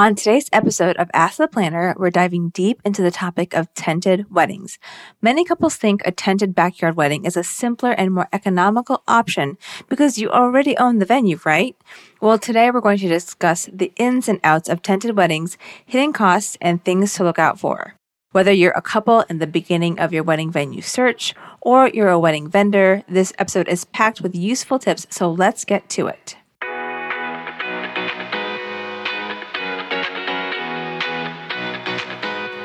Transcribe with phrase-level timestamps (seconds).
[0.00, 4.30] On today's episode of Ask the Planner, we're diving deep into the topic of tented
[4.30, 4.78] weddings.
[5.20, 9.58] Many couples think a tented backyard wedding is a simpler and more economical option
[9.88, 11.74] because you already own the venue, right?
[12.20, 16.56] Well, today we're going to discuss the ins and outs of tented weddings, hidden costs,
[16.60, 17.94] and things to look out for.
[18.30, 22.20] Whether you're a couple in the beginning of your wedding venue search or you're a
[22.20, 26.36] wedding vendor, this episode is packed with useful tips, so let's get to it.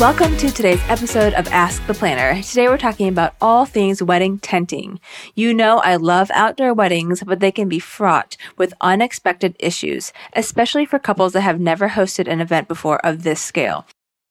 [0.00, 2.42] Welcome to today's episode of Ask the Planner.
[2.42, 4.98] Today we're talking about all things wedding tenting.
[5.36, 10.84] You know I love outdoor weddings, but they can be fraught with unexpected issues, especially
[10.84, 13.86] for couples that have never hosted an event before of this scale.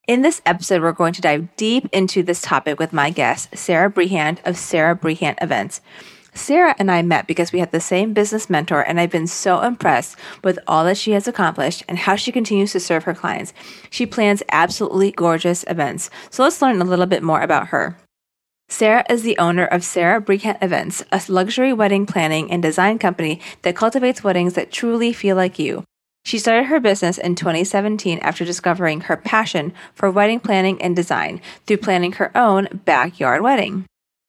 [0.06, 3.90] In this episode, we're going to dive deep into this topic with my guest, Sarah
[3.90, 5.80] Brehant of Sarah Brehant Events.
[6.36, 9.62] Sarah and I met because we had the same business mentor, and I've been so
[9.62, 13.54] impressed with all that she has accomplished and how she continues to serve her clients.
[13.90, 16.10] She plans absolutely gorgeous events.
[16.30, 17.98] So let's learn a little bit more about her.
[18.70, 23.40] Sarah is the owner of Sarah Brehant Events, a luxury wedding planning and design company
[23.62, 25.84] that cultivates weddings that truly feel like you.
[26.26, 31.42] She started her business in 2017 after discovering her passion for wedding planning and design
[31.68, 33.86] through planning her own backyard wedding.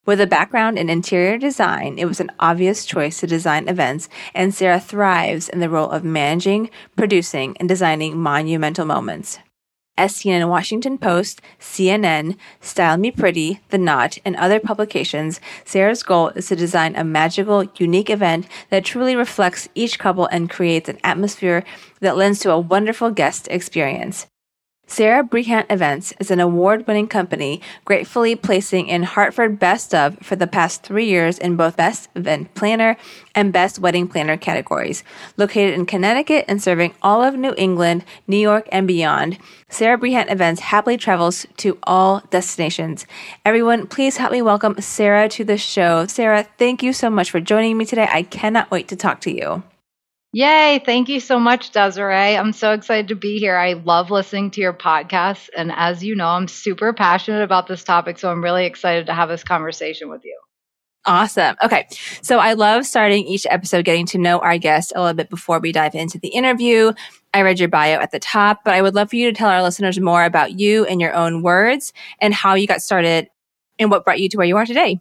[0.06, 4.55] With a background in interior design, it was an obvious choice to design events, and
[4.55, 9.38] Sarah thrives in the role of managing, producing, and designing monumental moments.
[9.96, 16.02] As seen in Washington Post, CNN, Style Me Pretty, The Knot, and other publications, Sarah's
[16.02, 20.90] goal is to design a magical, unique event that truly reflects each couple and creates
[20.90, 21.64] an atmosphere
[22.01, 24.27] that lends to a wonderful guest experience.
[24.86, 30.36] Sarah Brehant Events is an award winning company, gratefully placing in Hartford Best of for
[30.36, 32.96] the past three years in both Best Event Planner
[33.34, 35.02] and Best Wedding Planner categories.
[35.36, 40.30] Located in Connecticut and serving all of New England, New York, and beyond, Sarah Brehant
[40.30, 43.06] Events happily travels to all destinations.
[43.45, 46.06] Everyone, please help me welcome Sarah to the show.
[46.06, 48.06] Sarah, thank you so much for joining me today.
[48.11, 49.64] I cannot wait to talk to you.
[50.34, 50.83] Yay.
[50.84, 52.36] Thank you so much, Desiree.
[52.36, 53.56] I'm so excited to be here.
[53.56, 55.48] I love listening to your podcast.
[55.56, 58.18] And as you know, I'm super passionate about this topic.
[58.18, 60.36] So I'm really excited to have this conversation with you.
[61.06, 61.55] Awesome.
[61.62, 61.86] Okay.
[62.22, 65.61] So I love starting each episode getting to know our guest a little bit before
[65.61, 66.92] we dive into the interview.
[67.33, 69.51] I read your bio at the top, but I would love for you to tell
[69.51, 73.28] our listeners more about you in your own words and how you got started
[73.78, 75.01] and what brought you to where you are today.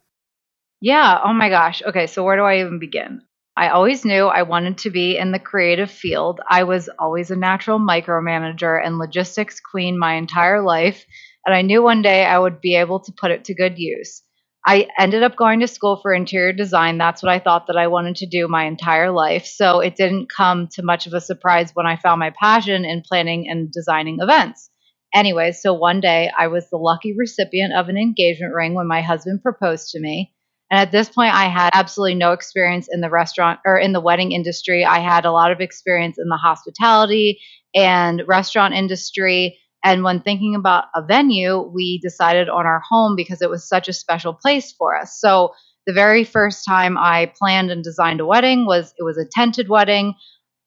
[0.80, 1.22] Yeah.
[1.24, 1.82] Oh my gosh.
[1.82, 2.06] Okay.
[2.06, 3.24] So where do I even begin?
[3.56, 6.42] I always knew I wanted to be in the creative field.
[6.50, 11.06] I was always a natural micromanager and logistics queen my entire life,
[11.46, 14.24] and I knew one day I would be able to put it to good use.
[14.66, 16.98] I ended up going to school for interior design.
[16.98, 19.46] That's what I thought that I wanted to do my entire life.
[19.46, 23.04] So it didn't come to much of a surprise when I found my passion in
[23.08, 24.72] planning and designing events.
[25.14, 29.02] Anyway, so one day I was the lucky recipient of an engagement ring when my
[29.02, 30.33] husband proposed to me.
[30.74, 34.02] And at this point, I had absolutely no experience in the restaurant or in the
[34.02, 34.84] wedding industry.
[34.84, 37.40] I had a lot of experience in the hospitality
[37.76, 39.60] and restaurant industry.
[39.84, 43.88] And when thinking about a venue, we decided on our home because it was such
[43.88, 45.20] a special place for us.
[45.22, 45.54] So
[45.86, 49.70] the very first time I planned and designed a wedding was it was a tented
[49.70, 50.16] wedding.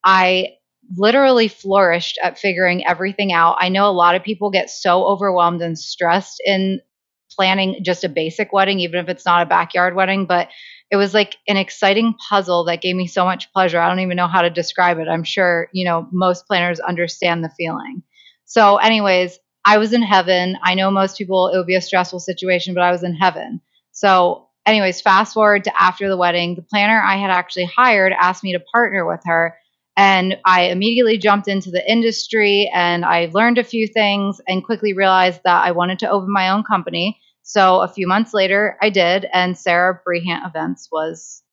[0.04, 0.50] I
[0.96, 3.56] literally flourished at figuring everything out.
[3.58, 6.80] I know a lot of people get so overwhelmed and stressed in
[7.36, 10.26] planning just a basic wedding, even if it's not a backyard wedding.
[10.26, 10.48] But
[10.90, 13.78] it was like an exciting puzzle that gave me so much pleasure.
[13.80, 15.08] I don't even know how to describe it.
[15.08, 18.02] I'm sure, you know, most planners understand the feeling.
[18.46, 20.56] So, anyways, I was in heaven.
[20.62, 23.60] I know most people, it would be a stressful situation, but I was in heaven.
[23.90, 28.44] So, anyways, fast forward to after the wedding, the planner I had actually hired asked
[28.44, 29.56] me to partner with her.
[29.96, 34.92] And I immediately jumped into the industry and I learned a few things and quickly
[34.92, 37.18] realized that I wanted to open my own company.
[37.48, 41.44] So a few months later, I did, and Sarah Brehant Events was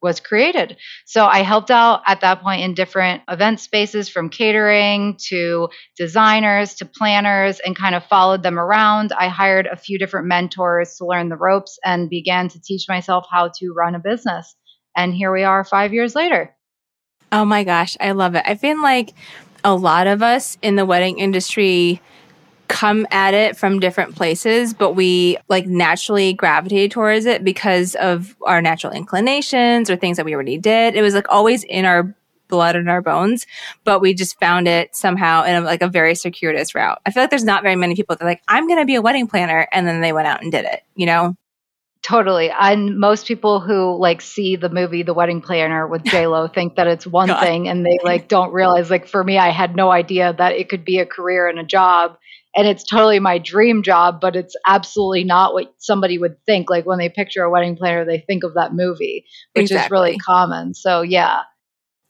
[0.00, 0.76] was created.
[1.06, 6.74] So I helped out at that point in different event spaces from catering to designers
[6.76, 9.12] to planners and kind of followed them around.
[9.12, 13.26] I hired a few different mentors to learn the ropes and began to teach myself
[13.30, 14.54] how to run a business.
[14.96, 16.54] And here we are 5 years later.
[17.32, 18.44] Oh my gosh, I love it.
[18.46, 19.14] I feel like
[19.64, 22.00] a lot of us in the wedding industry
[22.68, 28.36] come at it from different places, but we like naturally gravitated towards it because of
[28.42, 30.94] our natural inclinations or things that we already did.
[30.94, 32.14] It was like always in our
[32.48, 33.46] blood and our bones,
[33.84, 37.00] but we just found it somehow in a, like a very circuitous route.
[37.04, 38.94] I feel like there's not very many people that are like, I'm going to be
[38.94, 39.66] a wedding planner.
[39.72, 41.36] And then they went out and did it, you know?
[42.00, 42.50] Totally.
[42.50, 46.76] And most people who like see the movie The Wedding Planner with J Lo think
[46.76, 47.42] that it's one God.
[47.42, 50.68] thing and they like don't realize like for me I had no idea that it
[50.68, 52.16] could be a career and a job
[52.58, 56.68] and it's totally my dream job, but it's absolutely not what somebody would think.
[56.68, 59.84] Like when they picture a wedding planner, they think of that movie, which exactly.
[59.84, 60.74] is really common.
[60.74, 61.42] So yeah.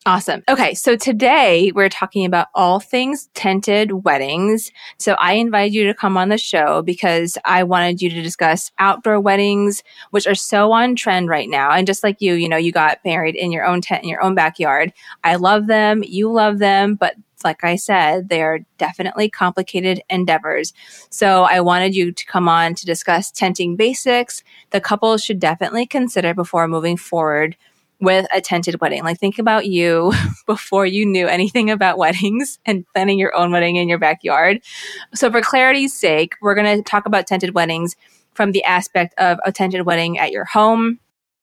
[0.06, 0.42] Awesome.
[0.48, 0.72] Okay.
[0.72, 4.72] So today we're talking about all things tented weddings.
[4.98, 8.72] So I invited you to come on the show because I wanted you to discuss
[8.78, 11.72] outdoor weddings, which are so on trend right now.
[11.72, 14.22] And just like you, you know, you got married in your own tent in your
[14.22, 14.94] own backyard.
[15.24, 16.02] I love them.
[16.02, 20.72] You love them, but like I said, they are definitely complicated endeavors.
[21.10, 25.86] So I wanted you to come on to discuss tenting basics the couple should definitely
[25.86, 27.56] consider before moving forward
[28.00, 29.02] with a tented wedding.
[29.02, 30.12] Like think about you
[30.46, 34.60] before you knew anything about weddings and planning your own wedding in your backyard.
[35.14, 37.96] So for clarity's sake, we're going to talk about tented weddings
[38.34, 41.00] from the aspect of a tented wedding at your home,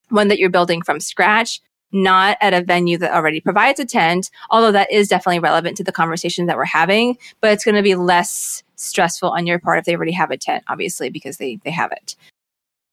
[0.10, 1.62] one that you're building from scratch,
[1.96, 5.84] not at a venue that already provides a tent, although that is definitely relevant to
[5.84, 9.80] the conversation that we're having, but it's going to be less stressful on your part
[9.80, 12.16] if they already have a tent, obviously, because they, they have it.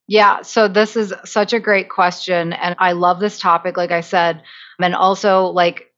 [0.07, 2.53] Yeah, so this is such a great question.
[2.53, 4.43] And I love this topic, like I said.
[4.81, 5.93] And also, like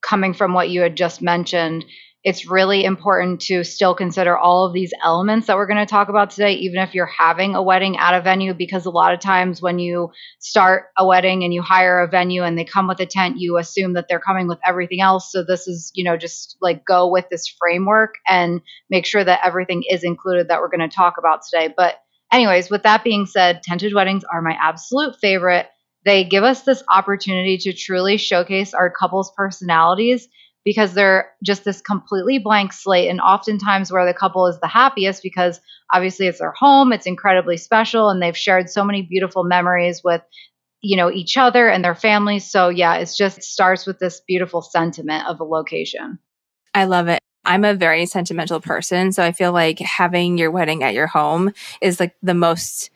[0.00, 1.84] coming from what you had just mentioned,
[2.28, 6.10] it's really important to still consider all of these elements that we're going to talk
[6.10, 9.18] about today, even if you're having a wedding at a venue, because a lot of
[9.18, 13.00] times when you start a wedding and you hire a venue and they come with
[13.00, 15.32] a tent, you assume that they're coming with everything else.
[15.32, 18.60] So this is, you know, just like go with this framework and
[18.90, 21.72] make sure that everything is included that we're going to talk about today.
[21.74, 21.94] But
[22.30, 25.66] anyways, with that being said, tented weddings are my absolute favorite.
[26.04, 30.28] They give us this opportunity to truly showcase our couple's personalities
[30.64, 35.22] because they're just this completely blank slate and oftentimes where the couple is the happiest
[35.22, 35.60] because
[35.92, 40.22] obviously it's their home, it's incredibly special and they've shared so many beautiful memories with
[40.80, 42.50] you know each other and their families.
[42.50, 46.18] So yeah, it's just it starts with this beautiful sentiment of a location.
[46.74, 47.20] I love it.
[47.44, 49.10] I'm a very sentimental person.
[49.12, 52.90] So I feel like having your wedding at your home is like the most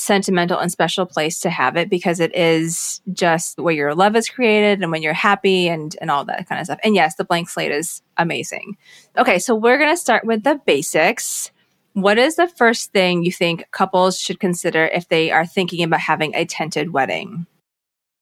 [0.00, 4.28] sentimental and special place to have it because it is just where your love is
[4.28, 6.80] created and when you're happy and and all that kind of stuff.
[6.82, 8.76] And yes, the blank slate is amazing.
[9.18, 11.50] Okay, so we're going to start with the basics.
[11.92, 16.00] What is the first thing you think couples should consider if they are thinking about
[16.00, 17.46] having a tented wedding?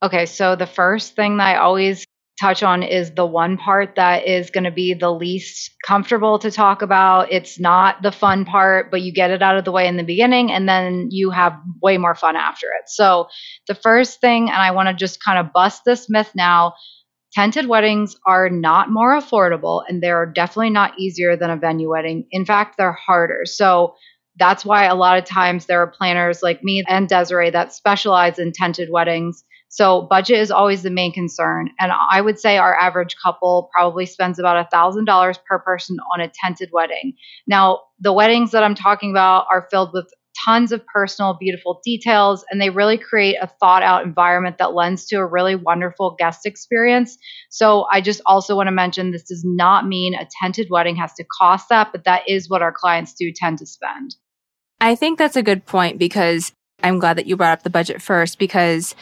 [0.03, 2.05] Okay, so the first thing that I always
[2.39, 6.51] touch on is the one part that is going to be the least comfortable to
[6.51, 7.33] talk about.
[7.33, 10.05] It's not the fun part, but you get it out of the way in the
[10.05, 12.89] beginning and then you have way more fun after it.
[12.89, 13.29] So,
[13.67, 16.75] the first thing, and I want to just kind of bust this myth now
[17.33, 22.27] tented weddings are not more affordable and they're definitely not easier than a venue wedding.
[22.31, 23.43] In fact, they're harder.
[23.45, 23.95] So,
[24.39, 28.39] that's why a lot of times there are planners like me and Desiree that specialize
[28.39, 31.71] in tented weddings so budget is always the main concern.
[31.79, 36.21] And I would say our average couple probably spends about a $1,000 per person on
[36.21, 37.15] a tented wedding.
[37.47, 40.11] Now, the weddings that I'm talking about are filled with
[40.45, 45.07] tons of personal, beautiful details, and they really create a thought out environment that lends
[45.07, 47.19] to a really wonderful guest experience.
[47.51, 51.13] So, I just also want to mention this does not mean a tented wedding has
[51.15, 54.15] to cost that, but that is what our clients do tend to spend.
[54.81, 58.01] I think that's a good point because I'm glad that you brought up the budget
[58.01, 58.95] first because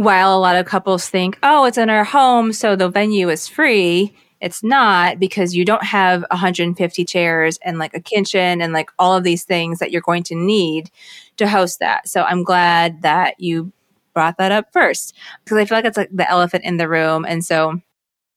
[0.00, 3.46] while a lot of couples think, oh, it's in our home, so the venue is
[3.46, 8.90] free, it's not because you don't have 150 chairs and like a kitchen and like
[8.98, 10.90] all of these things that you're going to need
[11.36, 12.08] to host that.
[12.08, 13.72] So I'm glad that you
[14.14, 15.14] brought that up first
[15.44, 17.26] because I feel like it's like the elephant in the room.
[17.28, 17.78] And so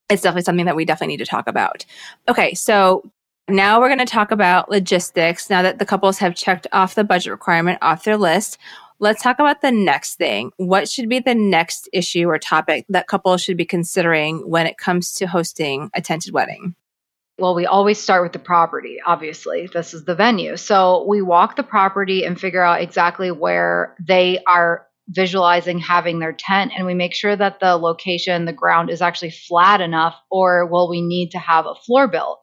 [0.10, 1.86] it's definitely something that we definitely need to talk about.
[2.28, 3.10] Okay, so
[3.48, 5.50] now we're going to talk about logistics.
[5.50, 8.58] Now that the couples have checked off the budget requirement off their list,
[9.00, 10.52] let's talk about the next thing.
[10.58, 14.78] What should be the next issue or topic that couples should be considering when it
[14.78, 16.76] comes to hosting a tented wedding?
[17.40, 19.68] Well, we always start with the property, obviously.
[19.68, 20.56] This is the venue.
[20.56, 26.34] So we walk the property and figure out exactly where they are visualizing having their
[26.34, 30.66] tent and we make sure that the location, the ground is actually flat enough, or
[30.68, 32.40] will we need to have a floor built?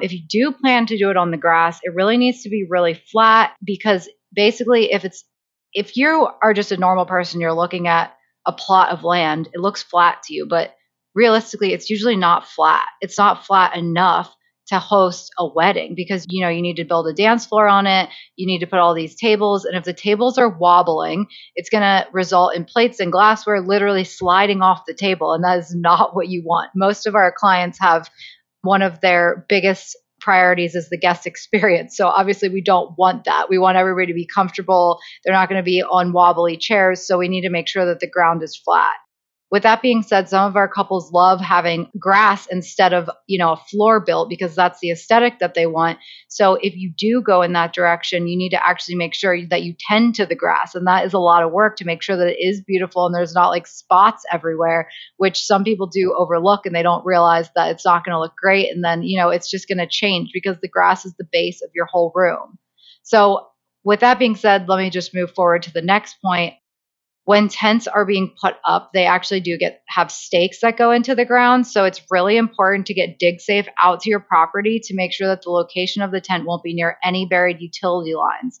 [0.00, 2.66] If you do plan to do it on the grass, it really needs to be
[2.68, 5.24] really flat because basically, if it's
[5.72, 8.14] if you are just a normal person, you're looking at
[8.46, 10.74] a plot of land, it looks flat to you, but
[11.14, 12.86] realistically, it's usually not flat.
[13.00, 14.34] It's not flat enough
[14.68, 17.86] to host a wedding because you know you need to build a dance floor on
[17.86, 21.26] it you need to put all these tables and if the tables are wobbling
[21.56, 25.58] it's going to result in plates and glassware literally sliding off the table and that
[25.58, 28.08] is not what you want most of our clients have
[28.62, 31.96] one of their biggest priorities is the guest experience.
[31.96, 33.48] So obviously we don't want that.
[33.50, 35.00] We want everybody to be comfortable.
[35.24, 37.06] They're not going to be on wobbly chairs.
[37.06, 38.94] So we need to make sure that the ground is flat
[39.52, 43.52] with that being said, some of our couples love having grass instead of, you know,
[43.52, 45.98] a floor built because that's the aesthetic that they want.
[46.28, 49.62] So if you do go in that direction, you need to actually make sure that
[49.62, 50.74] you tend to the grass.
[50.74, 53.14] And that is a lot of work to make sure that it is beautiful and
[53.14, 57.72] there's not like spots everywhere, which some people do overlook and they don't realize that
[57.72, 58.70] it's not going to look great.
[58.74, 61.60] And then, you know, it's just going to change because the grass is the base
[61.60, 62.56] of your whole room.
[63.02, 63.48] So
[63.84, 66.54] with that being said, let me just move forward to the next point
[67.24, 71.14] when tents are being put up, they actually do get have stakes that go into
[71.14, 71.66] the ground.
[71.66, 75.28] So it's really important to get dig safe out to your property to make sure
[75.28, 78.60] that the location of the tent won't be near any buried utility lines.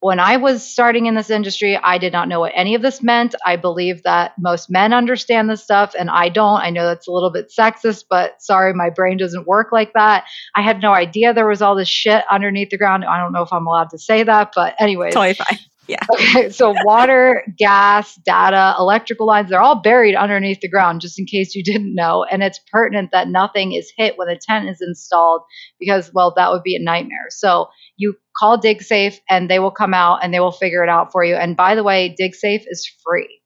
[0.00, 3.04] When I was starting in this industry, I did not know what any of this
[3.04, 3.36] meant.
[3.46, 6.60] I believe that most men understand this stuff and I don't.
[6.60, 10.24] I know that's a little bit sexist, but sorry, my brain doesn't work like that.
[10.56, 13.04] I had no idea there was all this shit underneath the ground.
[13.04, 15.14] I don't know if I'm allowed to say that, but anyways.
[15.14, 15.60] Totally fine
[15.92, 16.06] yeah.
[16.14, 16.50] Okay.
[16.50, 21.54] So water, gas, data, electrical lines, they're all buried underneath the ground, just in case
[21.54, 22.24] you didn't know.
[22.24, 25.42] And it's pertinent that nothing is hit when a tent is installed
[25.78, 27.26] because, well, that would be a nightmare.
[27.28, 31.12] So you call DigSafe and they will come out and they will figure it out
[31.12, 31.34] for you.
[31.34, 33.40] And by the way, DigSafe is free.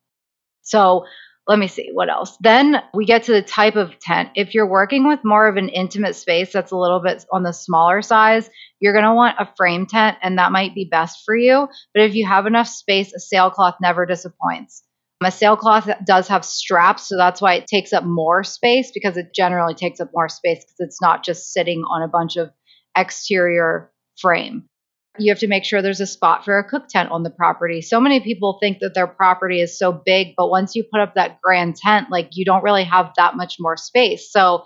[0.63, 1.05] So
[1.47, 2.37] let me see what else.
[2.41, 4.31] Then we get to the type of tent.
[4.35, 7.53] If you're working with more of an intimate space that's a little bit on the
[7.53, 8.51] smaller size,
[8.81, 11.69] you're going to want a frame tent and that might be best for you.
[11.95, 14.83] But if you have enough space, a sailcloth never disappoints.
[15.25, 19.35] A sailcloth does have straps, so that's why it takes up more space because it
[19.35, 22.51] generally takes up more space because it's not just sitting on a bunch of
[22.95, 24.69] exterior frame
[25.19, 27.83] you have to make sure there's a spot for a cook tent on the property.
[27.83, 31.15] So many people think that their property is so big, but once you put up
[31.15, 34.31] that grand tent, like you don't really have that much more space.
[34.31, 34.65] So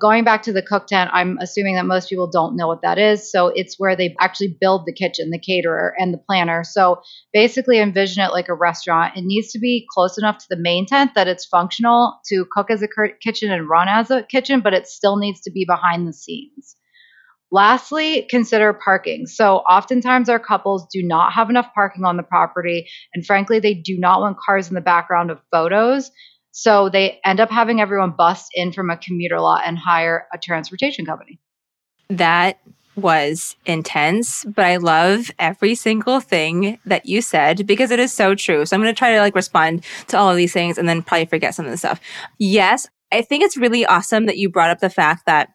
[0.00, 2.98] going back to the cook tent, I'm assuming that most people don't know what that
[2.98, 3.30] is.
[3.30, 6.64] So it's where they actually build the kitchen, the caterer, and the planner.
[6.64, 9.16] So basically, envision it like a restaurant.
[9.16, 12.70] It needs to be close enough to the main tent that it's functional to cook
[12.70, 12.88] as a
[13.22, 16.76] kitchen and run as a kitchen, but it still needs to be behind the scenes.
[17.52, 19.26] Lastly, consider parking.
[19.26, 23.74] So, oftentimes our couples do not have enough parking on the property, and frankly, they
[23.74, 26.10] do not want cars in the background of photos.
[26.52, 30.38] So, they end up having everyone bust in from a commuter lot and hire a
[30.38, 31.40] transportation company.
[32.08, 32.58] That
[32.96, 38.34] was intense, but I love every single thing that you said because it is so
[38.34, 38.66] true.
[38.66, 41.02] So I'm going to try to like respond to all of these things and then
[41.02, 42.00] probably forget some of the stuff.
[42.38, 45.50] Yes, I think it's really awesome that you brought up the fact that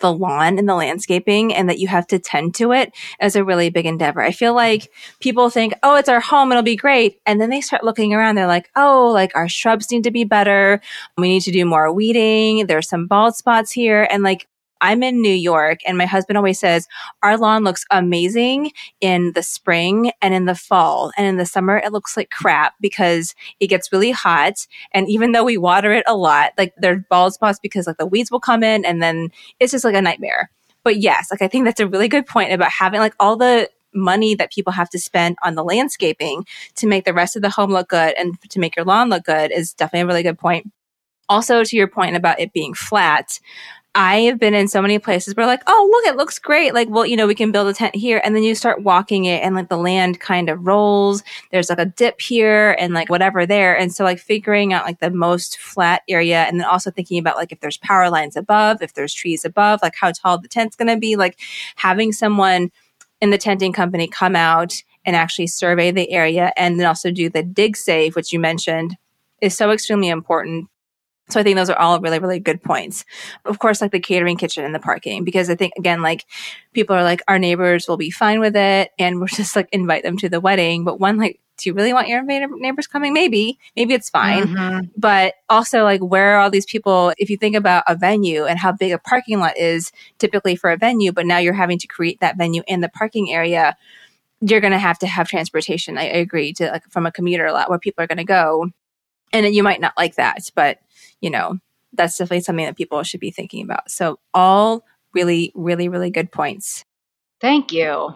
[0.00, 3.44] the lawn and the landscaping and that you have to tend to it as a
[3.44, 4.20] really big endeavor.
[4.20, 4.90] I feel like
[5.20, 7.20] people think, oh, it's our home, it'll be great.
[7.26, 10.24] And then they start looking around, they're like, oh, like our shrubs need to be
[10.24, 10.80] better.
[11.16, 12.66] We need to do more weeding.
[12.66, 14.06] There's some bald spots here.
[14.10, 14.46] And like
[14.80, 16.86] I'm in New York and my husband always says
[17.22, 21.12] our lawn looks amazing in the spring and in the fall.
[21.16, 24.66] And in the summer, it looks like crap because it gets really hot.
[24.92, 28.06] And even though we water it a lot, like there's bald spots because like the
[28.06, 29.30] weeds will come in and then
[29.60, 30.50] it's just like a nightmare.
[30.84, 33.68] But yes, like I think that's a really good point about having like all the
[33.94, 36.44] money that people have to spend on the landscaping
[36.76, 39.24] to make the rest of the home look good and to make your lawn look
[39.24, 40.70] good is definitely a really good point.
[41.28, 43.38] Also, to your point about it being flat,
[43.98, 46.72] I have been in so many places where like, oh, look, it looks great.
[46.72, 48.20] Like, well, you know, we can build a tent here.
[48.22, 51.24] And then you start walking it and like the land kind of rolls.
[51.50, 53.76] There's like a dip here and like whatever there.
[53.76, 57.34] And so like figuring out like the most flat area and then also thinking about
[57.34, 60.76] like if there's power lines above, if there's trees above, like how tall the tent's
[60.76, 61.36] going to be, like
[61.74, 62.70] having someone
[63.20, 67.28] in the tenting company come out and actually survey the area and then also do
[67.28, 68.96] the dig safe, which you mentioned
[69.42, 70.68] is so extremely important
[71.28, 73.04] so I think those are all really, really good points.
[73.44, 76.24] Of course, like the catering kitchen and the parking, because I think again, like
[76.72, 78.90] people are like, our neighbors will be fine with it.
[78.98, 80.84] And we're just like invite them to the wedding.
[80.84, 83.12] But one, like, do you really want your neighbors coming?
[83.12, 84.44] Maybe, maybe it's fine.
[84.44, 84.86] Mm-hmm.
[84.96, 87.12] But also like, where are all these people?
[87.18, 90.70] If you think about a venue and how big a parking lot is typically for
[90.70, 93.76] a venue, but now you're having to create that venue in the parking area,
[94.40, 95.98] you're going to have to have transportation.
[95.98, 98.70] I, I agree to like from a commuter lot where people are going to go.
[99.32, 100.78] And you might not like that, but
[101.20, 101.58] you know,
[101.92, 103.90] that's definitely something that people should be thinking about.
[103.90, 104.84] So, all
[105.14, 106.84] really, really, really good points.
[107.40, 108.14] Thank you.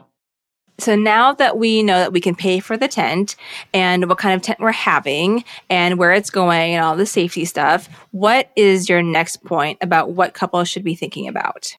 [0.79, 3.37] So now that we know that we can pay for the tent
[3.73, 7.45] and what kind of tent we're having and where it's going and all the safety
[7.45, 11.77] stuff, what is your next point about what couples should be thinking about?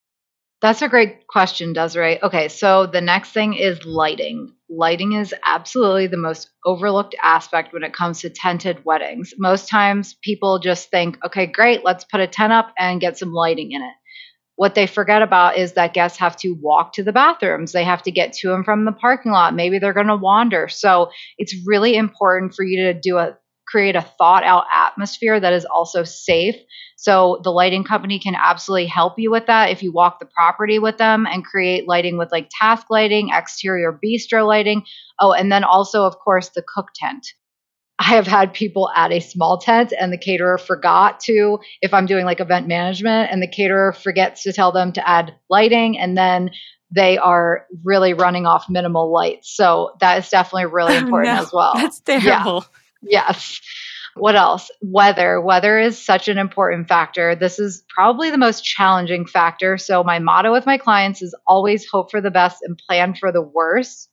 [0.62, 2.22] That's a great question, Desiree.
[2.24, 4.54] Okay, so the next thing is lighting.
[4.76, 9.34] Lighting is absolutely the most overlooked aspect when it comes to tented weddings.
[9.38, 13.34] Most times people just think, okay, great, let's put a tent up and get some
[13.34, 13.94] lighting in it.
[14.56, 17.72] What they forget about is that guests have to walk to the bathrooms.
[17.72, 19.56] They have to get to and from the parking lot.
[19.56, 20.68] Maybe they're going to wander.
[20.70, 23.38] So it's really important for you to do a
[23.68, 26.56] create a thought out atmosphere that is also safe.
[27.04, 30.80] So the lighting company can absolutely help you with that if you walk the property
[30.80, 34.86] with them and create lighting with like task lighting, exterior bistro lighting.
[35.20, 37.28] Oh, and then also, of course, the cook tent.
[38.00, 42.06] I have had people add a small tent and the caterer forgot to, if I'm
[42.06, 46.18] doing like event management, and the caterer forgets to tell them to add lighting, and
[46.18, 46.52] then
[46.90, 49.54] they are really running off minimal lights.
[49.54, 51.42] So that is definitely really oh, important oh, no.
[51.42, 51.74] as well.
[51.76, 52.66] That's terrible.
[53.02, 53.26] Yeah.
[53.28, 53.60] Yes.
[54.16, 54.70] What else?
[54.82, 55.42] Weather.
[55.42, 57.36] Weather is such an important factor.
[57.36, 59.78] This is probably the most challenging factor.
[59.78, 63.32] So, my motto with my clients is always hope for the best and plan for
[63.32, 64.10] the worst.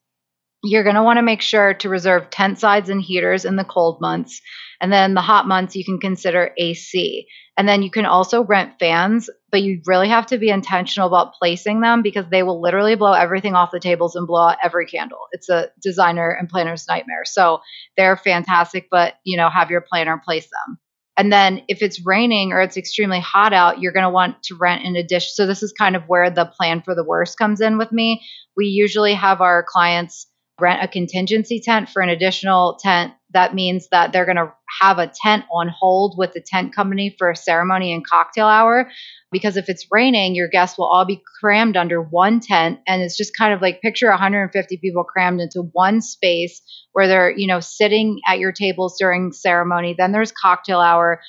[0.62, 3.64] You're going to want to make sure to reserve tent sides and heaters in the
[3.64, 4.40] cold months.
[4.80, 7.26] And then the hot months, you can consider AC.
[7.56, 11.34] And then you can also rent fans, but you really have to be intentional about
[11.34, 14.86] placing them because they will literally blow everything off the tables and blow out every
[14.86, 15.18] candle.
[15.32, 17.24] It's a designer and planner's nightmare.
[17.26, 17.60] So
[17.96, 20.78] they're fantastic, but you know, have your planner place them.
[21.18, 24.54] And then if it's raining or it's extremely hot out, you're going to want to
[24.54, 25.28] rent in addition.
[25.34, 28.24] So this is kind of where the plan for the worst comes in with me.
[28.56, 30.26] We usually have our clients
[30.60, 34.98] rent a contingency tent for an additional tent, that means that they're going to have
[34.98, 38.90] a tent on hold with the tent company for a ceremony and cocktail hour.
[39.32, 42.80] Because if it's raining, your guests will all be crammed under one tent.
[42.86, 46.60] And it's just kind of like picture 150 people crammed into one space
[46.92, 49.94] where they're, you know, sitting at your tables during ceremony.
[49.96, 51.20] Then there's cocktail hour.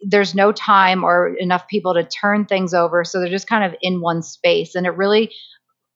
[0.00, 3.04] There's no time or enough people to turn things over.
[3.04, 4.76] So they're just kind of in one space.
[4.76, 5.32] And it really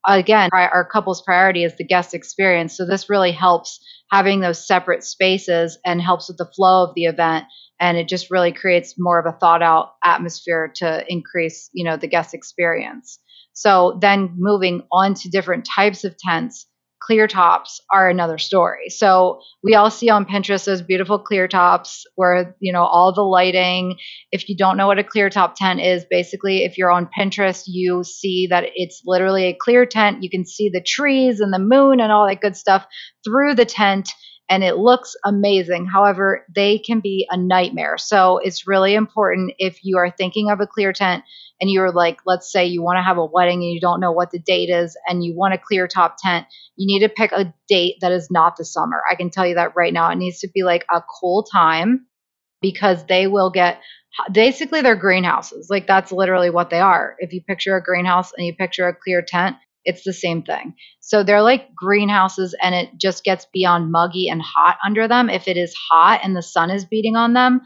[0.07, 2.77] again, our couple's priority is the guest experience.
[2.77, 7.05] So this really helps having those separate spaces and helps with the flow of the
[7.05, 7.47] event.
[7.81, 11.97] And it just really creates more of a thought out atmosphere to increase, you know,
[11.97, 13.19] the guest experience.
[13.55, 16.67] So then moving on to different types of tents
[17.05, 18.89] clear tops are another story.
[18.89, 23.23] So we all see on Pinterest those beautiful clear tops where, you know, all the
[23.23, 23.97] lighting.
[24.31, 27.65] If you don't know what a clear top tent is, basically, if you're on Pinterest,
[27.67, 30.23] you see that it's literally a clear tent.
[30.23, 32.87] You can see the trees and the moon and all that good stuff
[33.25, 34.09] through the tent
[34.53, 35.87] and it looks amazing.
[35.87, 37.97] However, they can be a nightmare.
[37.97, 41.25] So it's really important if you are thinking of a clear tent
[41.59, 44.13] and you're like, let's say you want to have a wedding and you don't know
[44.13, 47.33] what the date is and you want a clear top tent, you need to pick
[47.33, 49.01] a date that is not the summer.
[49.11, 50.11] I can tell you that right now.
[50.11, 52.05] It needs to be like a cool time
[52.61, 53.81] because they will get
[54.33, 55.69] basically they're greenhouses.
[55.71, 57.17] Like that's literally what they are.
[57.21, 60.75] If you picture a greenhouse and you picture a clear tent, it's the same thing.
[61.01, 65.49] So they're like greenhouses and it just gets beyond muggy and hot under them if
[65.49, 67.63] it is hot and the sun is beating on them.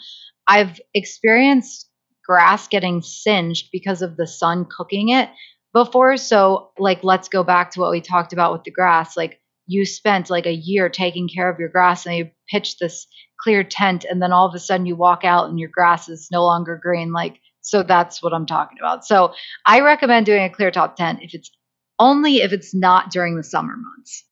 [0.49, 1.89] I've experienced
[2.25, 5.31] grass getting singed because of the sun cooking it
[5.73, 6.17] before.
[6.17, 9.17] So, like, let's go back to what we talked about with the grass.
[9.17, 13.07] Like, you spent like a year taking care of your grass and you pitched this
[13.41, 16.29] clear tent, and then all of a sudden you walk out and your grass is
[16.33, 17.13] no longer green.
[17.13, 19.05] Like, so that's what I'm talking about.
[19.05, 21.51] So, I recommend doing a clear top tent if it's
[21.99, 24.25] only if it's not during the summer months.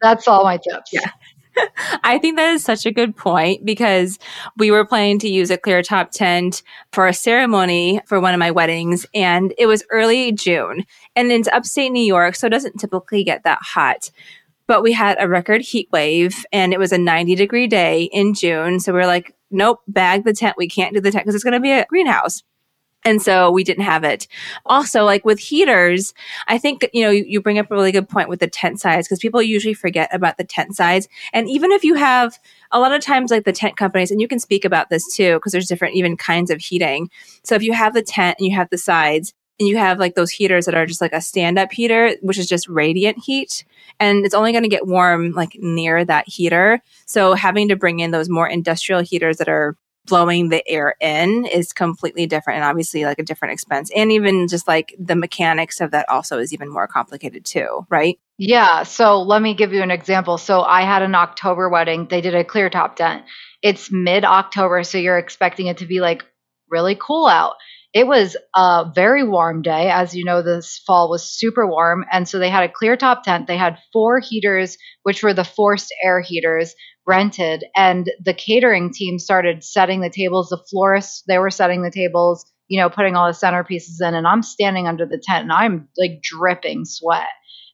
[0.00, 0.92] That's all my tips.
[0.92, 1.10] Yeah.
[2.04, 4.18] I think that is such a good point because
[4.56, 8.38] we were planning to use a clear top tent for a ceremony for one of
[8.38, 10.84] my weddings and it was early June
[11.16, 14.10] and it's upstate New York, so it doesn't typically get that hot.
[14.66, 18.34] But we had a record heat wave and it was a 90 degree day in
[18.34, 18.78] June.
[18.78, 20.54] So we were like, nope, bag the tent.
[20.56, 22.42] We can't do the tent because it's going to be a greenhouse.
[23.04, 24.26] And so we didn't have it.
[24.66, 26.12] Also, like with heaters,
[26.48, 29.06] I think, you know, you, bring up a really good point with the tent size
[29.06, 31.08] because people usually forget about the tent size.
[31.32, 32.38] And even if you have
[32.70, 35.34] a lot of times, like the tent companies, and you can speak about this too,
[35.34, 37.08] because there's different even kinds of heating.
[37.42, 40.14] So if you have the tent and you have the sides, and you have like
[40.14, 43.64] those heaters that are just like a stand up heater, which is just radiant heat.
[44.00, 46.80] And it's only going to get warm like near that heater.
[47.04, 49.76] So having to bring in those more industrial heaters that are
[50.10, 53.90] blowing the air in is completely different and obviously like a different expense.
[53.96, 58.18] And even just like the mechanics of that also is even more complicated too, right?
[58.36, 58.82] Yeah.
[58.82, 60.36] So let me give you an example.
[60.36, 62.08] So I had an October wedding.
[62.10, 63.24] They did a clear top tent.
[63.62, 64.82] It's mid October.
[64.84, 66.24] So you're expecting it to be like
[66.68, 67.54] really cool out.
[67.92, 69.90] it was a very warm day.
[69.90, 72.04] As you know, this fall was super warm.
[72.10, 73.46] And so they had a clear top tent.
[73.46, 76.74] They had four heaters, which were the forced air heaters
[77.10, 77.64] rented.
[77.76, 80.48] And the catering team started setting the tables.
[80.48, 84.14] The florists, they were setting the tables, you know, putting all the centerpieces in.
[84.14, 87.26] And I'm standing under the tent and I'm like dripping sweat.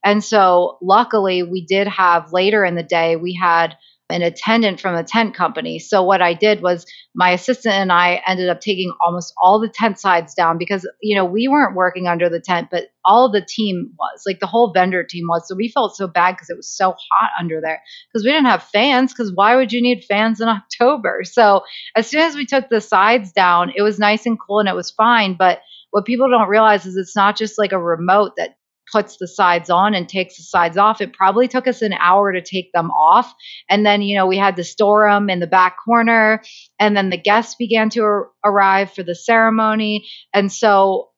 [0.03, 3.77] And so luckily, we did have later in the day, we had
[4.09, 5.79] an attendant from a tent company.
[5.81, 9.69] So what I did was my assistant and I ended up taking almost all the
[9.69, 13.45] tent sides down because you know we weren't working under the tent, but all the
[13.45, 15.49] team was like the whole vendor team was.
[15.49, 18.47] So we felt so bad because it was so hot under there because we didn't
[18.47, 19.12] have fans.
[19.12, 21.23] Because why would you need fans in October?
[21.25, 21.62] So
[21.97, 24.77] as soon as we took the sides down, it was nice and cool and it
[24.77, 25.37] was fine.
[25.37, 28.57] But what people don't realize is it's not just like a remote that
[28.90, 31.01] puts the sides on and takes the sides off.
[31.01, 33.33] It probably took us an hour to take them off.
[33.68, 36.42] And then, you know, we had to store them in the back corner.
[36.79, 40.07] And then the guests began to ar- arrive for the ceremony.
[40.33, 41.11] And so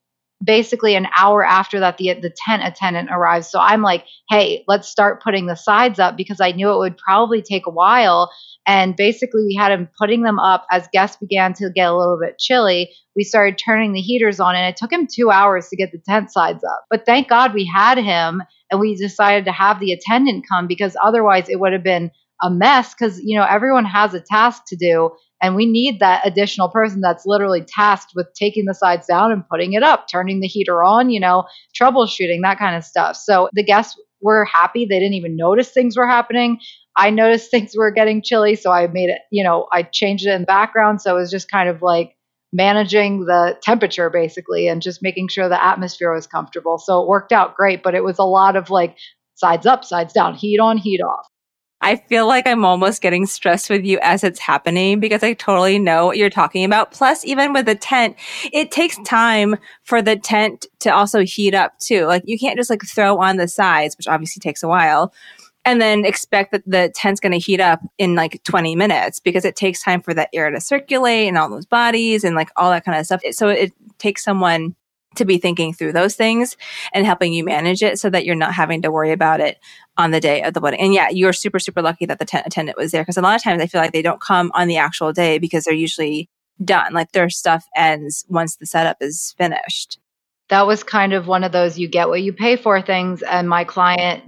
[0.43, 3.49] basically an hour after that the the tent attendant arrives.
[3.49, 6.97] So i'm like hey let's start putting the sides up because i knew it would
[6.97, 8.31] probably take a while.
[8.65, 12.19] And basically we had him putting them up as guests began to get a little
[12.21, 12.91] bit chilly.
[13.15, 16.01] We started turning the heaters on and it took him 2 hours to get the
[16.07, 16.85] tent sides up.
[16.89, 20.95] But thank god we had him and we decided to have the attendant come because
[21.03, 24.75] otherwise it would have been a mess because you know everyone has a task to
[24.75, 25.09] do
[25.41, 29.47] and we need that additional person that's literally tasked with taking the sides down and
[29.47, 31.45] putting it up, turning the heater on, you know,
[31.79, 33.15] troubleshooting, that kind of stuff.
[33.15, 34.85] So the guests were happy.
[34.85, 36.59] They didn't even notice things were happening.
[36.95, 38.55] I noticed things were getting chilly.
[38.55, 41.01] So I made it, you know, I changed it in the background.
[41.01, 42.15] So it was just kind of like
[42.51, 46.79] managing the temperature basically and just making sure the atmosphere was comfortable.
[46.79, 48.97] So it worked out great, but it was a lot of like
[49.35, 51.27] sides up, sides down, heat on, heat off.
[51.89, 55.79] I feel like I'm almost getting stressed with you as it's happening because I totally
[55.79, 56.91] know what you're talking about.
[56.91, 58.15] Plus, even with the tent,
[58.53, 62.05] it takes time for the tent to also heat up too.
[62.05, 65.11] Like you can't just like throw on the sides, which obviously takes a while,
[65.65, 69.43] and then expect that the tent's going to heat up in like 20 minutes because
[69.43, 72.69] it takes time for that air to circulate and all those bodies and like all
[72.69, 73.21] that kind of stuff.
[73.31, 74.75] So it takes someone
[75.15, 76.55] to be thinking through those things
[76.93, 79.59] and helping you manage it so that you're not having to worry about it
[79.97, 80.79] on the day of the wedding.
[80.79, 83.35] And yeah, you're super, super lucky that the tent attendant was there because a lot
[83.35, 86.29] of times I feel like they don't come on the actual day because they're usually
[86.63, 86.93] done.
[86.93, 89.99] Like their stuff ends once the setup is finished.
[90.49, 93.21] That was kind of one of those you get what you pay for things.
[93.21, 94.23] And my client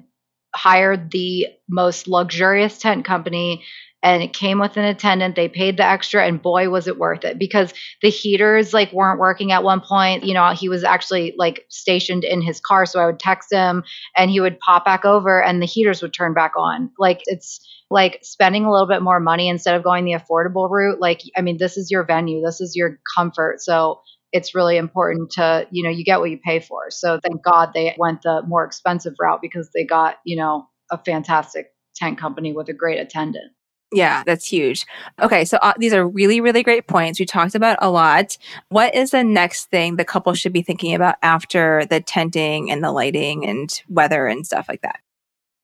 [0.53, 3.63] hired the most luxurious tent company
[4.03, 5.35] and it came with an attendant.
[5.35, 9.19] They paid the extra, and boy, was it worth it because the heaters like weren't
[9.19, 10.23] working at one point.
[10.23, 13.83] You know, he was actually like stationed in his car, so I would text him,
[14.15, 16.91] and he would pop back over, and the heaters would turn back on.
[16.97, 17.59] Like it's
[17.89, 20.99] like spending a little bit more money instead of going the affordable route.
[20.99, 25.31] Like, I mean, this is your venue, this is your comfort, so it's really important
[25.31, 26.89] to you know you get what you pay for.
[26.89, 30.97] So thank God they went the more expensive route because they got you know a
[30.97, 33.51] fantastic tent company with a great attendant.
[33.93, 34.85] Yeah, that's huge.
[35.21, 37.19] Okay, so uh, these are really, really great points.
[37.19, 38.37] We talked about a lot.
[38.69, 42.83] What is the next thing the couple should be thinking about after the tenting and
[42.83, 45.01] the lighting and weather and stuff like that?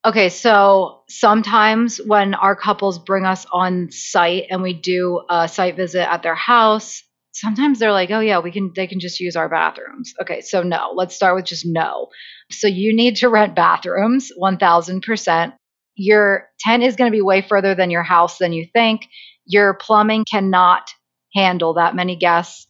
[0.05, 5.75] Okay, so sometimes when our couples bring us on site and we do a site
[5.75, 9.35] visit at their house, sometimes they're like, "Oh yeah, we can they can just use
[9.35, 10.91] our bathrooms." Okay, so no.
[10.95, 12.07] Let's start with just no.
[12.51, 15.53] So you need to rent bathrooms 1000%
[15.97, 19.07] your tent is going to be way further than your house than you think.
[19.45, 20.89] Your plumbing cannot
[21.35, 22.67] handle that many guests.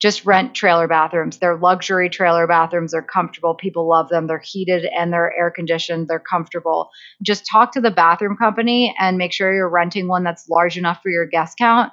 [0.00, 1.38] Just rent trailer bathrooms.
[1.38, 2.92] They're luxury trailer bathrooms.
[2.92, 3.54] They're comfortable.
[3.54, 4.26] People love them.
[4.26, 6.08] They're heated and they're air conditioned.
[6.08, 6.90] They're comfortable.
[7.22, 11.00] Just talk to the bathroom company and make sure you're renting one that's large enough
[11.02, 11.92] for your guest count.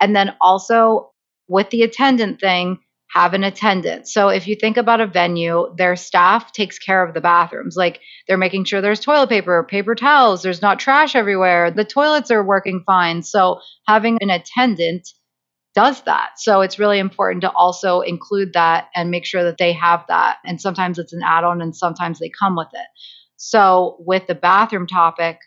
[0.00, 1.12] And then also
[1.46, 2.78] with the attendant thing,
[3.12, 4.08] have an attendant.
[4.08, 7.76] So if you think about a venue, their staff takes care of the bathrooms.
[7.76, 12.30] Like they're making sure there's toilet paper, paper towels, there's not trash everywhere, the toilets
[12.30, 13.22] are working fine.
[13.22, 15.08] So having an attendant
[15.74, 16.32] does that.
[16.36, 20.38] So it's really important to also include that and make sure that they have that.
[20.44, 22.86] And sometimes it's an add on and sometimes they come with it.
[23.36, 25.38] So with the bathroom topic,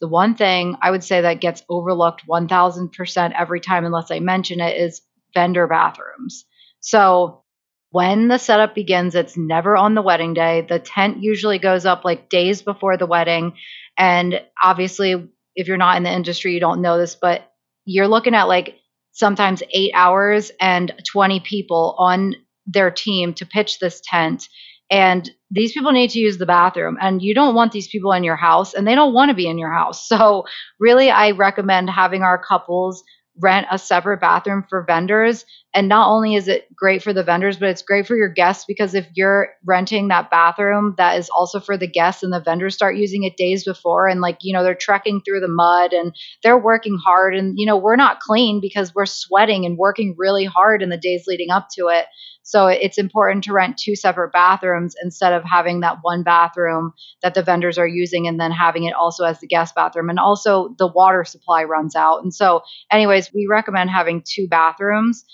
[0.00, 4.60] the one thing I would say that gets overlooked 1000% every time, unless I mention
[4.60, 5.00] it, is
[5.34, 6.44] vendor bathrooms.
[6.88, 7.42] So
[7.90, 10.64] when the setup begins, it's never on the wedding day.
[10.66, 13.52] The tent usually goes up like days before the wedding.
[13.98, 17.52] And obviously, if you're not in the industry, you don't know this, but
[17.84, 18.76] you're looking at like
[19.12, 22.34] sometimes eight hours and 20 people on
[22.66, 24.48] their team to pitch this tent.
[24.90, 28.24] And these people need to use the bathroom, and you don't want these people in
[28.24, 30.08] your house, and they don't want to be in your house.
[30.08, 30.44] So,
[30.80, 33.04] really, I recommend having our couples
[33.40, 35.44] rent a separate bathroom for vendors.
[35.74, 38.64] And not only is it great for the vendors, but it's great for your guests
[38.66, 42.74] because if you're renting that bathroom that is also for the guests and the vendors
[42.74, 46.14] start using it days before and like, you know, they're trekking through the mud and
[46.42, 50.44] they're working hard and, you know, we're not clean because we're sweating and working really
[50.44, 52.06] hard in the days leading up to it.
[52.48, 57.34] So it's important to rent two separate bathrooms instead of having that one bathroom that
[57.34, 60.08] the vendors are using and then having it also as the guest bathroom.
[60.08, 62.22] And also the water supply runs out.
[62.22, 65.26] And so, anyways, we recommend having two bathrooms.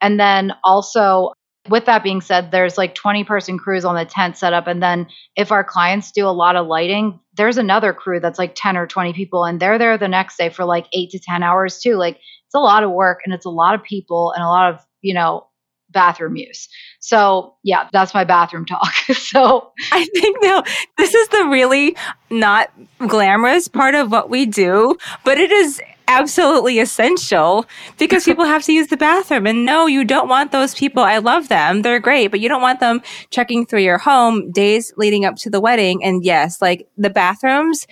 [0.00, 1.34] And then also,
[1.68, 4.66] with that being said, there's like 20 person crews on the tent setup.
[4.66, 8.54] And then if our clients do a lot of lighting, there's another crew that's like
[8.54, 11.42] 10 or 20 people and they're there the next day for like eight to 10
[11.42, 11.96] hours too.
[11.96, 14.72] Like it's a lot of work and it's a lot of people and a lot
[14.72, 15.48] of, you know,
[15.92, 16.68] bathroom use.
[17.00, 18.94] So, yeah, that's my bathroom talk.
[19.12, 20.62] so, I think now
[20.98, 21.96] this is the really
[22.30, 22.70] not
[23.06, 27.64] glamorous part of what we do, but it is absolutely essential
[27.98, 29.46] because people have to use the bathroom.
[29.46, 31.02] And no, you don't want those people.
[31.02, 31.82] I love them.
[31.82, 35.50] They're great, but you don't want them checking through your home days leading up to
[35.50, 36.04] the wedding.
[36.04, 37.86] And yes, like the bathrooms,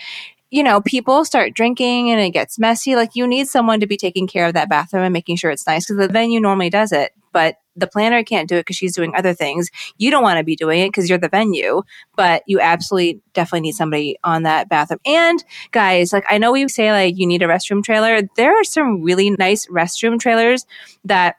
[0.51, 2.97] you know, people start drinking and it gets messy.
[2.97, 5.67] Like you need someone to be taking care of that bathroom and making sure it's
[5.67, 8.95] nice because the venue normally does it, but the planner can't do it because she's
[8.95, 9.71] doing other things.
[9.99, 11.83] You don't want to be doing it because you're the venue,
[12.17, 15.01] but you absolutely definitely need somebody on that bathroom.
[15.05, 18.21] And guys, like I know we say like you need a restroom trailer.
[18.37, 20.67] There are some really nice restroom trailers
[21.05, 21.37] that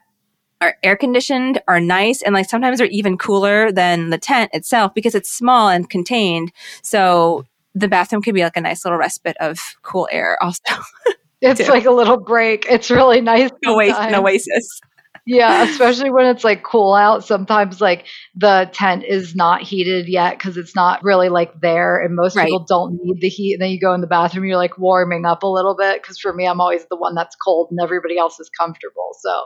[0.60, 4.94] are air conditioned, are nice, and like sometimes they're even cooler than the tent itself
[4.94, 6.52] because it's small and contained.
[6.82, 10.62] So the bathroom could be like a nice little respite of cool air also.
[11.40, 11.70] it's too.
[11.70, 12.66] like a little break.
[12.68, 13.50] It's really nice.
[13.96, 14.80] An oasis.
[15.24, 17.24] Yeah, especially when it's like cool out.
[17.24, 22.16] Sometimes like the tent is not heated yet because it's not really like there, and
[22.16, 22.46] most right.
[22.46, 23.54] people don't need the heat.
[23.54, 26.02] And then you go in the bathroom, you're like warming up a little bit.
[26.02, 29.10] Because for me, I'm always the one that's cold, and everybody else is comfortable.
[29.20, 29.44] So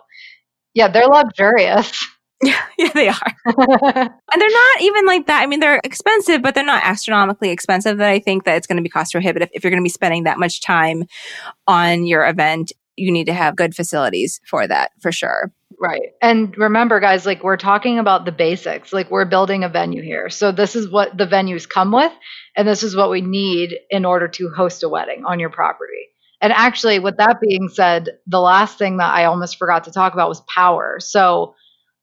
[0.74, 2.06] yeah, they're luxurious.
[2.42, 3.32] Yeah, yeah, they are.
[3.46, 5.42] and they're not even like that.
[5.42, 8.76] I mean, they're expensive, but they're not astronomically expensive that I think that it's going
[8.76, 11.04] to be cost prohibitive if you're going to be spending that much time
[11.66, 12.72] on your event.
[12.94, 15.50] You need to have good facilities for that for sure.
[15.78, 16.12] Right.
[16.22, 18.92] And remember, guys, like we're talking about the basics.
[18.92, 20.30] Like we're building a venue here.
[20.30, 22.12] So this is what the venues come with,
[22.56, 25.92] and this is what we need in order to host a wedding on your property.
[26.40, 30.14] And actually, with that being said, the last thing that I almost forgot to talk
[30.14, 30.96] about was power.
[31.00, 31.54] So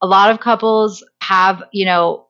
[0.02, 2.28] a lot of couples have, you know,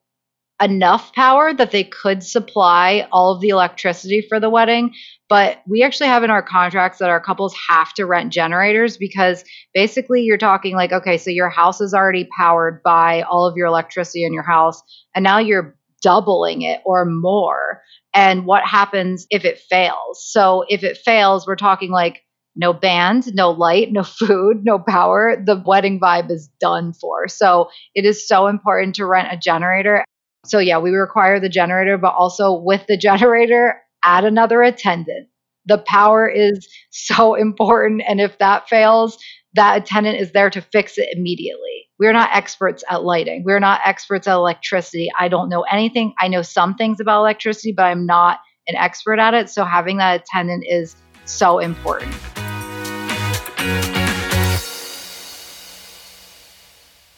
[0.61, 4.93] enough power that they could supply all of the electricity for the wedding.
[5.27, 9.43] But we actually have in our contracts that our couples have to rent generators because
[9.73, 13.67] basically you're talking like, okay, so your house is already powered by all of your
[13.67, 14.81] electricity in your house,
[15.15, 17.81] and now you're doubling it or more.
[18.13, 20.23] And what happens if it fails?
[20.31, 22.21] So if it fails, we're talking like
[22.55, 27.27] no band, no light, no food, no power, the wedding vibe is done for.
[27.27, 30.03] So it is so important to rent a generator.
[30.45, 35.29] So, yeah, we require the generator, but also with the generator, add another attendant.
[35.65, 38.03] The power is so important.
[38.07, 39.17] And if that fails,
[39.55, 41.87] that attendant is there to fix it immediately.
[41.99, 43.43] We're not experts at lighting.
[43.45, 45.09] We're not experts at electricity.
[45.17, 46.13] I don't know anything.
[46.19, 49.49] I know some things about electricity, but I'm not an expert at it.
[49.49, 52.13] So having that attendant is so important.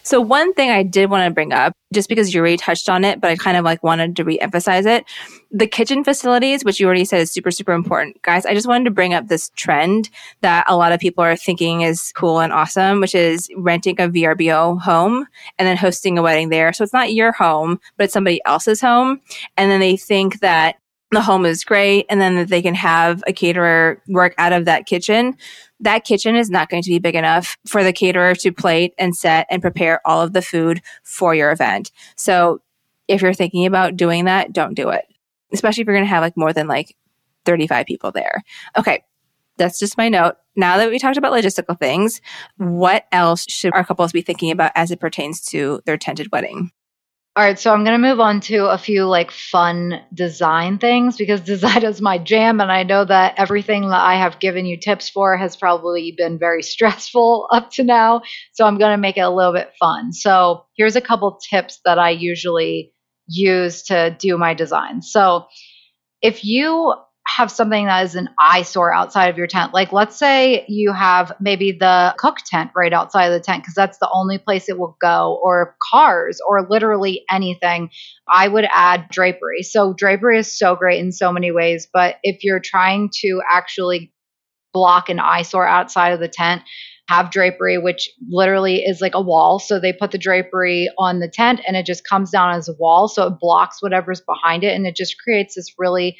[0.03, 3.05] So one thing I did want to bring up, just because you already touched on
[3.05, 5.05] it, but I kind of like wanted to re-emphasize it.
[5.51, 8.21] The kitchen facilities, which you already said is super, super important.
[8.23, 10.11] Guys, I just wanted to bring up this trend
[10.41, 14.09] that a lot of people are thinking is cool and awesome, which is renting a
[14.09, 15.27] VRBO home
[15.59, 16.73] and then hosting a wedding there.
[16.73, 19.21] So it's not your home, but it's somebody else's home.
[19.57, 20.77] And then they think that
[21.12, 24.64] the home is great and then that they can have a caterer work out of
[24.64, 25.37] that kitchen,
[25.81, 29.14] that kitchen is not going to be big enough for the caterer to plate and
[29.14, 31.92] set and prepare all of the food for your event.
[32.16, 32.62] So
[33.09, 35.05] if you're thinking about doing that, don't do it,
[35.53, 36.96] especially if you're going to have like more than like
[37.44, 38.42] 35 people there.
[38.77, 39.05] Okay.
[39.59, 40.37] That's just my note.
[40.57, 42.22] Now that we talked about logistical things,
[42.57, 46.70] what else should our couples be thinking about as it pertains to their tented wedding?
[47.35, 51.16] All right, so I'm going to move on to a few like fun design things
[51.16, 52.61] because design is my jam.
[52.61, 56.38] And I know that everything that I have given you tips for has probably been
[56.38, 58.21] very stressful up to now.
[58.53, 60.12] So I'm going to make it a little bit fun.
[60.12, 62.92] So here's a couple tips that I usually
[63.27, 65.01] use to do my design.
[65.01, 65.47] So
[66.21, 66.92] if you
[67.26, 69.72] have something that is an eyesore outside of your tent.
[69.72, 73.74] Like, let's say you have maybe the cook tent right outside of the tent because
[73.74, 77.90] that's the only place it will go, or cars, or literally anything.
[78.28, 79.62] I would add drapery.
[79.62, 81.88] So, drapery is so great in so many ways.
[81.92, 84.12] But if you're trying to actually
[84.72, 86.62] block an eyesore outside of the tent,
[87.08, 89.58] have drapery, which literally is like a wall.
[89.58, 92.74] So they put the drapery on the tent and it just comes down as a
[92.78, 93.08] wall.
[93.08, 96.16] So it blocks whatever's behind it and it just creates this really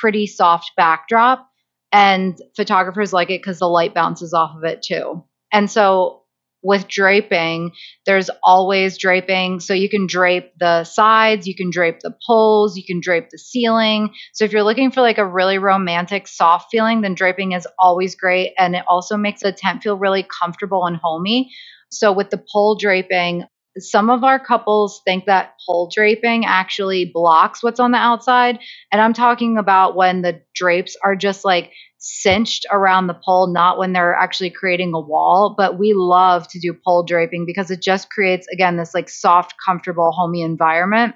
[0.00, 1.48] pretty soft backdrop.
[1.92, 5.24] And photographers like it because the light bounces off of it too.
[5.52, 6.22] And so
[6.62, 7.70] with draping,
[8.06, 9.60] there's always draping.
[9.60, 13.38] So you can drape the sides, you can drape the poles, you can drape the
[13.38, 14.12] ceiling.
[14.32, 18.16] So if you're looking for like a really romantic, soft feeling, then draping is always
[18.16, 18.52] great.
[18.58, 21.52] And it also makes the tent feel really comfortable and homey.
[21.90, 23.44] So with the pole draping,
[23.78, 28.58] some of our couples think that pole draping actually blocks what's on the outside.
[28.90, 33.78] And I'm talking about when the drapes are just like cinched around the pole, not
[33.78, 35.54] when they're actually creating a wall.
[35.56, 39.54] But we love to do pole draping because it just creates, again, this like soft,
[39.64, 41.14] comfortable, homey environment.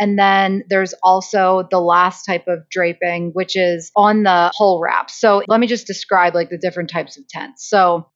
[0.00, 5.10] And then there's also the last type of draping, which is on the pole wrap.
[5.10, 7.68] So let me just describe like the different types of tents.
[7.68, 8.08] So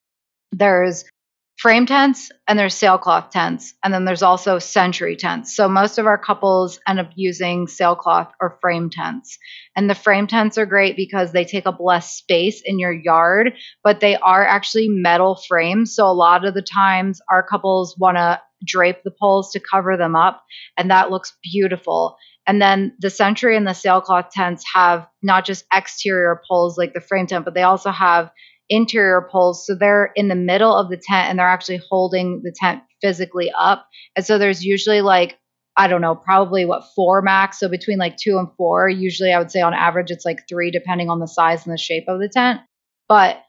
[0.53, 1.05] there's
[1.57, 5.55] frame tents and there's sailcloth tents and then there's also century tents.
[5.55, 9.39] So most of our couples end up using sailcloth or frame tents.
[9.77, 13.55] And the frame tents are great because they take up less space in your yard
[13.85, 15.95] but they are actually metal frames.
[15.95, 19.97] So a lot of the times our couples want to drape the poles to cover
[19.97, 20.43] them up
[20.77, 22.17] and that looks beautiful.
[22.45, 27.01] And then the century and the sailcloth tents have not just exterior poles like the
[27.01, 28.31] frame tent but they also have
[28.69, 29.67] interior poles.
[29.67, 33.53] So they're in the middle of the tent and they're actually holding the tent physically
[33.59, 33.87] up.
[34.17, 35.39] And so there's usually like,
[35.77, 37.59] I don't know, probably what four max.
[37.59, 38.89] So between like two and four.
[38.89, 41.79] Usually I would say on average it's like three, depending on the size and the
[41.79, 42.61] shape of the tent.
[43.09, 43.43] But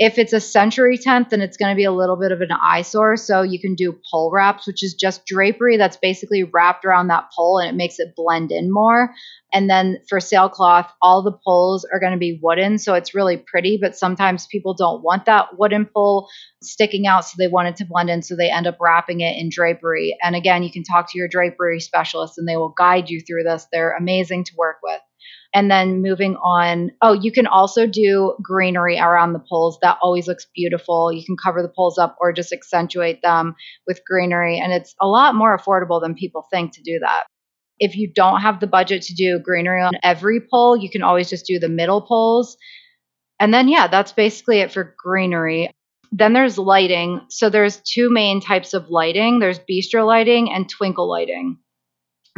[0.00, 2.50] if it's a century tent, then it's going to be a little bit of an
[2.50, 3.18] eyesore.
[3.18, 7.28] So you can do pole wraps, which is just drapery that's basically wrapped around that
[7.36, 9.12] pole and it makes it blend in more.
[9.52, 12.78] And then for sailcloth, all the poles are going to be wooden.
[12.78, 16.30] So it's really pretty, but sometimes people don't want that wooden pole
[16.62, 17.26] sticking out.
[17.26, 18.22] So they want it to blend in.
[18.22, 20.16] So they end up wrapping it in drapery.
[20.22, 23.42] And again, you can talk to your drapery specialist and they will guide you through
[23.42, 23.66] this.
[23.70, 25.00] They're amazing to work with.
[25.52, 29.78] And then moving on, oh, you can also do greenery around the poles.
[29.82, 31.12] That always looks beautiful.
[31.12, 34.60] You can cover the poles up or just accentuate them with greenery.
[34.60, 37.24] And it's a lot more affordable than people think to do that.
[37.80, 41.28] If you don't have the budget to do greenery on every pole, you can always
[41.28, 42.56] just do the middle poles.
[43.40, 45.70] And then, yeah, that's basically it for greenery.
[46.12, 47.22] Then there's lighting.
[47.28, 49.40] So there's two main types of lighting.
[49.40, 51.58] There's bistro lighting and twinkle lighting.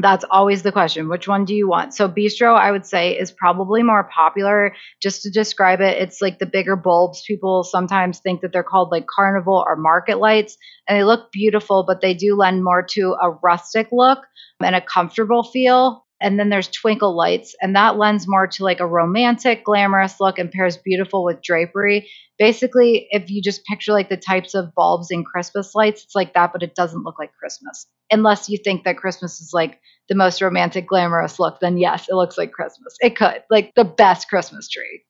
[0.03, 1.09] That's always the question.
[1.09, 1.95] Which one do you want?
[1.95, 4.75] So, bistro, I would say, is probably more popular.
[5.01, 7.23] Just to describe it, it's like the bigger bulbs.
[7.25, 10.57] People sometimes think that they're called like carnival or market lights,
[10.89, 14.19] and they look beautiful, but they do lend more to a rustic look
[14.61, 16.05] and a comfortable feel.
[16.21, 20.39] And then there's twinkle lights, and that lends more to like a romantic, glamorous look
[20.39, 22.09] and pairs beautiful with drapery.
[22.39, 26.35] Basically, if you just picture like the types of bulbs in Christmas lights, it's like
[26.35, 27.87] that, but it doesn't look like Christmas.
[28.11, 32.15] Unless you think that Christmas is like the most romantic, glamorous look, then yes, it
[32.15, 32.97] looks like Christmas.
[33.01, 35.05] It could, like the best Christmas tree.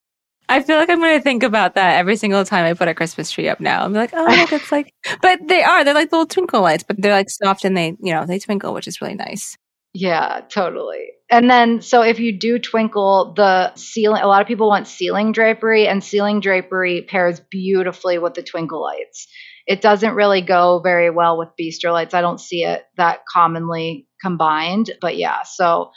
[0.49, 2.95] I feel like I'm going to think about that every single time I put a
[2.95, 3.85] Christmas tree up now.
[3.85, 7.01] I'm like, oh, look, it's like, but they are, they're like little twinkle lights, but
[7.01, 9.57] they're like soft and they, you know, they twinkle, which is really nice.
[9.95, 11.09] Yeah, totally.
[11.31, 15.33] And then, so if you do twinkle, the ceiling, a lot of people want ceiling
[15.33, 19.29] drapery, and ceiling drapery pairs beautifully with the twinkle lights.
[19.67, 22.15] It doesn't really go very well with bistro lights.
[22.15, 25.43] I don't see it that commonly combined, but yeah.
[25.43, 25.91] So,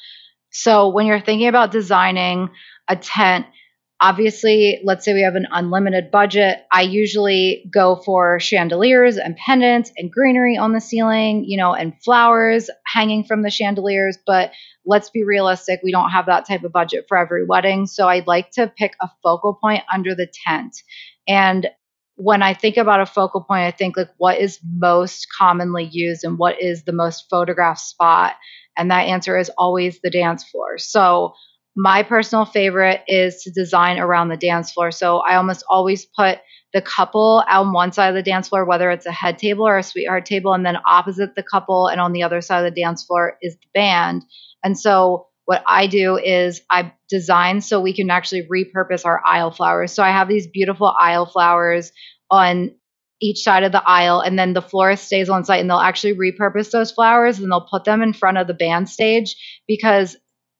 [0.52, 2.50] so when you're thinking about designing
[2.88, 3.46] a tent,
[4.02, 6.66] Obviously, let's say we have an unlimited budget.
[6.70, 11.94] I usually go for chandeliers and pendants and greenery on the ceiling, you know, and
[12.04, 14.18] flowers hanging from the chandeliers.
[14.28, 14.52] But
[14.86, 17.86] let's be realistic, we don't have that type of budget for every wedding.
[17.86, 20.76] So I'd like to pick a focal point under the tent.
[21.26, 21.68] And
[22.16, 26.24] when I think about a focal point, I think like what is most commonly used
[26.24, 28.34] and what is the most photographed spot.
[28.78, 30.78] And that answer is always the dance floor.
[30.78, 31.34] So
[31.76, 34.92] my personal favorite is to design around the dance floor.
[34.92, 36.40] So I almost always put
[36.74, 39.78] the couple on one side of the dance floor, whether it's a head table or
[39.78, 42.82] a sweetheart table, and then opposite the couple and on the other side of the
[42.82, 44.24] dance floor is the band.
[44.64, 49.52] And so what I do is I design so we can actually repurpose our aisle
[49.52, 49.94] flowers.
[49.94, 51.92] So I have these beautiful aisle flowers
[52.30, 52.72] on
[53.22, 56.14] each side of the aisle and then the florist stays on site and they'll actually
[56.14, 59.36] repurpose those flowers and they'll put them in front of the band stage
[59.68, 60.18] because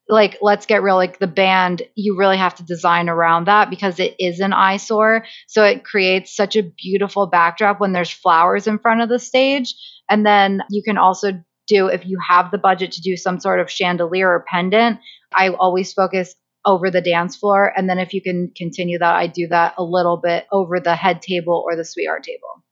[0.08, 4.00] like let's get real like the band you really have to design around that because
[4.00, 8.80] it is an eyesore so it creates such a beautiful backdrop when there's flowers in
[8.80, 9.76] front of the stage
[10.10, 13.60] and then you can also do if you have the budget to do some sort
[13.60, 15.00] of chandelier or pendant
[15.34, 16.36] i always focus
[16.66, 19.84] over the dance floor and then if you can continue that i do that a
[19.84, 22.64] little bit over the head table or the sweetheart table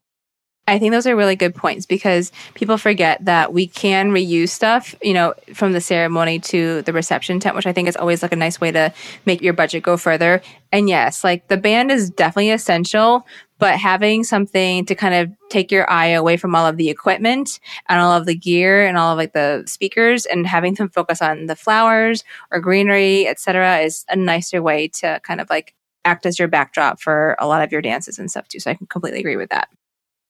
[0.66, 4.94] I think those are really good points because people forget that we can reuse stuff,
[5.02, 8.32] you know, from the ceremony to the reception tent, which I think is always like
[8.32, 8.92] a nice way to
[9.26, 10.40] make your budget go further.
[10.72, 13.26] And yes, like the band is definitely essential,
[13.58, 17.60] but having something to kind of take your eye away from all of the equipment
[17.88, 21.22] and all of the gear and all of like the speakers and having them focus
[21.22, 25.74] on the flowers or greenery, etc., is a nicer way to kind of like
[26.04, 28.60] act as your backdrop for a lot of your dances and stuff too.
[28.60, 29.68] So I can completely agree with that.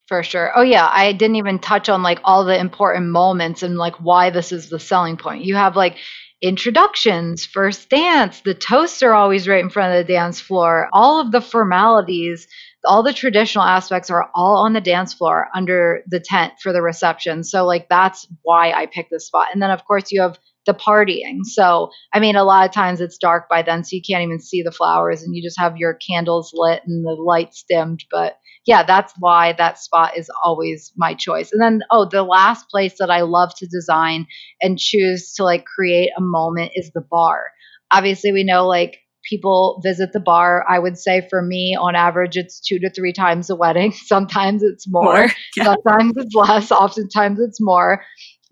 [0.06, 0.52] For sure.
[0.54, 4.28] Oh yeah, I didn't even touch on like all the important moments and like why
[4.28, 5.44] this is the selling point.
[5.44, 5.96] You have like
[6.44, 10.90] introductions, first dance, the toasts are always right in front of the dance floor.
[10.92, 12.46] All of the formalities,
[12.84, 16.82] all the traditional aspects are all on the dance floor under the tent for the
[16.82, 17.44] reception.
[17.44, 19.48] So like that's why I picked this spot.
[19.54, 21.44] And then of course you have the partying.
[21.44, 24.40] So, I mean, a lot of times it's dark by then, so you can't even
[24.40, 28.04] see the flowers and you just have your candles lit and the lights dimmed.
[28.10, 31.52] But yeah, that's why that spot is always my choice.
[31.52, 34.26] And then, oh, the last place that I love to design
[34.62, 37.44] and choose to like create a moment is the bar.
[37.90, 38.98] Obviously, we know like
[39.28, 40.64] people visit the bar.
[40.68, 43.92] I would say for me, on average, it's two to three times a wedding.
[44.06, 45.64] Sometimes it's more, more yeah.
[45.84, 48.02] sometimes it's less, oftentimes it's more.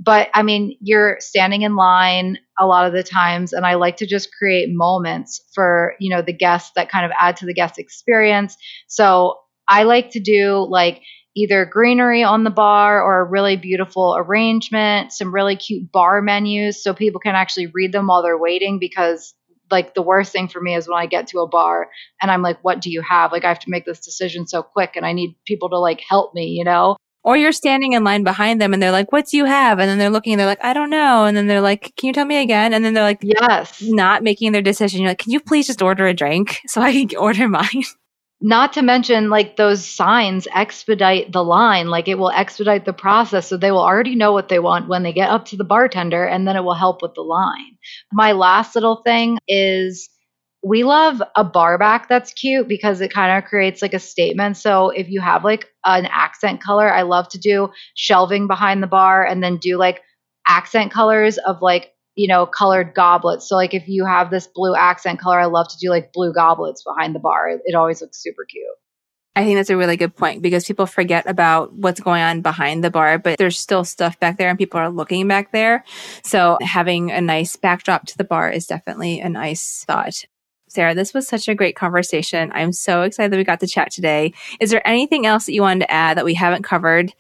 [0.05, 3.99] But I mean, you're standing in line a lot of the times, and I like
[3.99, 7.55] to just create moments for, you know, the guests that kind of add to the
[7.55, 8.57] guest experience.
[8.89, 9.37] So
[9.73, 11.01] I like to do like
[11.35, 16.83] either greenery on the bar or a really beautiful arrangement, some really cute bar menus
[16.83, 19.35] so people can actually read them while they're waiting because
[19.71, 21.89] like the worst thing for me is when I get to a bar
[22.21, 23.33] and I'm like, what do you have?
[23.33, 26.03] Like I have to make this decision so quick and I need people to like
[26.07, 26.97] help me, you know?
[27.25, 29.79] Or you're standing in line behind them and they're like, what do you have?
[29.79, 31.25] And then they're looking and they're like, I don't know.
[31.25, 32.75] And then they're like, can you tell me again?
[32.75, 35.01] And then they're like, yes, not making their decision.
[35.01, 37.85] You're like, can you please just order a drink so I can order mine?
[38.45, 43.47] Not to mention, like those signs expedite the line, like it will expedite the process.
[43.47, 46.25] So they will already know what they want when they get up to the bartender,
[46.25, 47.79] and then it will help with the line.
[48.13, 50.11] My last little thing is
[50.65, 54.57] we love a bar back that's cute because it kind of creates like a statement.
[54.57, 58.89] So if you have like an accent color, I love to do shelving behind the
[58.89, 60.03] bar and then do like
[60.49, 63.49] accent colors of like, you know, colored goblets.
[63.49, 66.33] So like if you have this blue accent color, I love to do like blue
[66.33, 67.59] goblets behind the bar.
[67.65, 68.65] It, always looks super cute.
[69.35, 72.85] I think that's a really good point because people forget about what's going on behind
[72.85, 75.85] the bar, but there's still stuff back there and people are looking back there.
[76.23, 80.25] So having a nice backdrop to the bar is definitely a nice thought.
[80.69, 82.51] Sarah, this was such a great conversation.
[82.55, 84.35] I'm so excited that we got to chat today.
[84.61, 87.13] Is there anything else that you wanted to add that we haven't covered?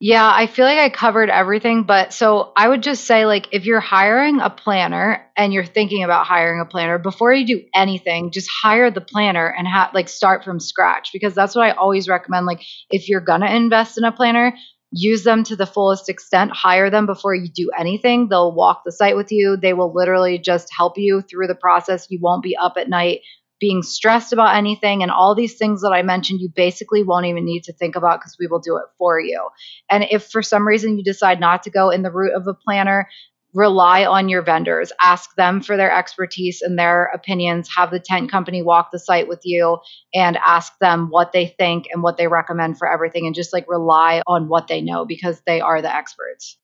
[0.00, 3.66] Yeah, I feel like I covered everything, but so I would just say like if
[3.66, 8.30] you're hiring a planner and you're thinking about hiring a planner, before you do anything,
[8.30, 12.08] just hire the planner and have like start from scratch because that's what I always
[12.08, 14.54] recommend like if you're going to invest in a planner,
[14.92, 18.28] use them to the fullest extent, hire them before you do anything.
[18.28, 19.56] They'll walk the site with you.
[19.56, 22.06] They will literally just help you through the process.
[22.08, 23.22] You won't be up at night
[23.60, 27.44] being stressed about anything and all these things that I mentioned you basically won't even
[27.44, 29.48] need to think about because we will do it for you.
[29.90, 32.54] And if for some reason you decide not to go in the route of a
[32.54, 33.08] planner,
[33.54, 34.92] rely on your vendors.
[35.00, 37.68] Ask them for their expertise and their opinions.
[37.74, 39.78] Have the tent company walk the site with you
[40.14, 43.64] and ask them what they think and what they recommend for everything and just like
[43.68, 46.58] rely on what they know because they are the experts.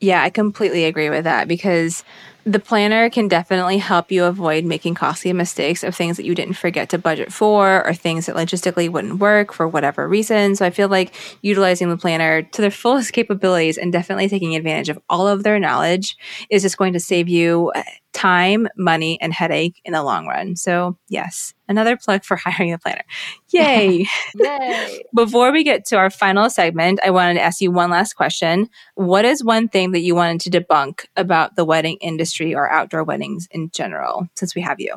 [0.00, 2.04] Yeah i completely agree with that because
[2.48, 6.54] The planner can definitely help you avoid making costly mistakes of things that you didn't
[6.54, 10.56] forget to budget for or things that logistically wouldn't work for whatever reason.
[10.56, 14.88] So I feel like utilizing the planner to their fullest capabilities and definitely taking advantage
[14.88, 16.16] of all of their knowledge
[16.48, 17.82] is just going to save you uh,
[18.12, 20.56] time, money, and headache in the long run.
[20.56, 23.04] So, yes, another plug for hiring a planner.
[23.50, 24.06] Yay!
[24.34, 25.02] Yay!
[25.14, 28.68] Before we get to our final segment, I wanted to ask you one last question.
[28.94, 33.04] What is one thing that you wanted to debunk about the wedding industry or outdoor
[33.04, 34.94] weddings in general, since we have you?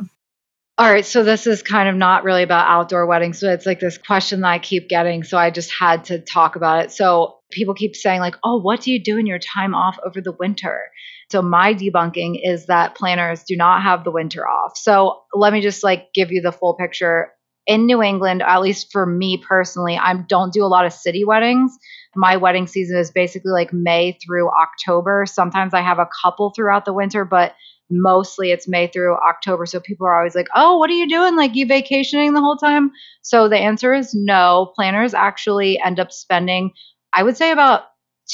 [0.78, 3.80] All right, so this is kind of not really about outdoor weddings, so it's like
[3.80, 6.92] this question that I keep getting, so I just had to talk about it.
[6.92, 10.22] So people keep saying like, "Oh, what do you do in your time off over
[10.22, 10.90] the winter?"
[11.30, 14.76] So my debunking is that planners do not have the winter off.
[14.76, 17.32] So let me just like give you the full picture.
[17.68, 21.24] In New England, at least for me personally, I don't do a lot of city
[21.24, 21.78] weddings.
[22.16, 25.26] My wedding season is basically like May through October.
[25.26, 27.56] Sometimes I have a couple throughout the winter, but
[27.90, 29.66] mostly it's May through October.
[29.66, 31.36] So people are always like, oh, what are you doing?
[31.36, 32.92] Like, you vacationing the whole time?
[33.22, 34.72] So the answer is no.
[34.76, 36.72] Planners actually end up spending,
[37.14, 37.84] I would say, about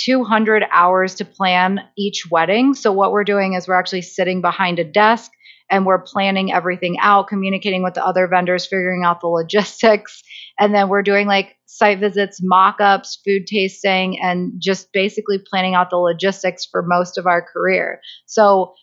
[0.05, 2.73] 200 hours to plan each wedding.
[2.73, 5.31] So, what we're doing is we're actually sitting behind a desk
[5.69, 10.21] and we're planning everything out, communicating with the other vendors, figuring out the logistics.
[10.59, 15.75] And then we're doing like site visits, mock ups, food tasting, and just basically planning
[15.75, 18.01] out the logistics for most of our career.
[18.25, 18.73] So,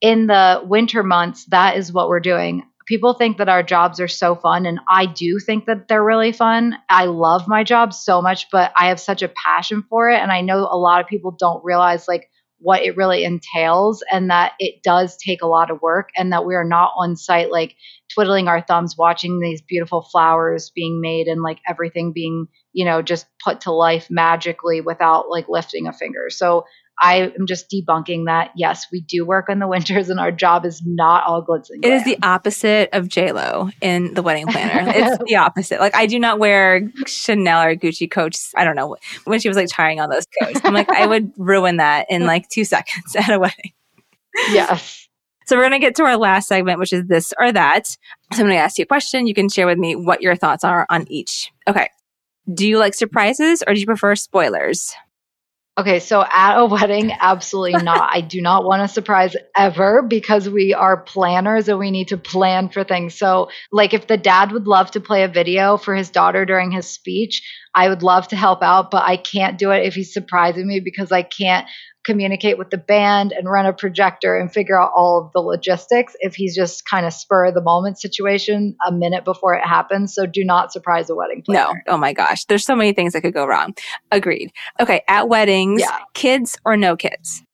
[0.00, 4.08] in the winter months, that is what we're doing people think that our jobs are
[4.08, 8.22] so fun and i do think that they're really fun i love my job so
[8.22, 11.06] much but i have such a passion for it and i know a lot of
[11.06, 15.70] people don't realize like what it really entails and that it does take a lot
[15.70, 17.76] of work and that we are not on site like
[18.14, 23.02] twiddling our thumbs watching these beautiful flowers being made and like everything being you know
[23.02, 26.64] just put to life magically without like lifting a finger so
[27.00, 28.50] I am just debunking that.
[28.56, 31.82] Yes, we do work in the winters, and our job is not all glitz and
[31.82, 31.92] glam.
[31.92, 34.90] It is the opposite of J Lo in the wedding planner.
[34.94, 35.80] it's the opposite.
[35.80, 38.52] Like I do not wear Chanel or Gucci coats.
[38.56, 40.60] I don't know when she was like trying on those coats.
[40.64, 43.72] I'm like I would ruin that in like two seconds at a wedding.
[44.50, 45.07] Yes.
[45.48, 47.86] So we're going to get to our last segment, which is this or that.
[47.86, 47.96] So
[48.32, 49.26] I'm going to ask you a question.
[49.26, 51.50] You can share with me what your thoughts are on each.
[51.66, 51.88] Okay.
[52.52, 54.92] Do you like surprises or do you prefer spoilers?
[55.78, 58.10] Okay, so at a wedding, absolutely not.
[58.12, 62.18] I do not want a surprise ever because we are planners and we need to
[62.18, 63.14] plan for things.
[63.14, 66.72] So, like, if the dad would love to play a video for his daughter during
[66.72, 67.42] his speech,
[67.74, 70.80] I would love to help out, but I can't do it if he's surprising me
[70.80, 71.66] because I can't
[72.08, 76.16] communicate with the band and run a projector and figure out all of the logistics
[76.20, 80.14] if he's just kind of spur of the moment situation a minute before it happens.
[80.14, 81.82] So do not surprise a wedding planner.
[81.86, 81.94] No.
[81.94, 82.46] Oh my gosh.
[82.46, 83.74] There's so many things that could go wrong.
[84.10, 84.52] Agreed.
[84.80, 85.02] Okay.
[85.06, 85.98] At weddings, yeah.
[86.14, 87.44] kids or no kids?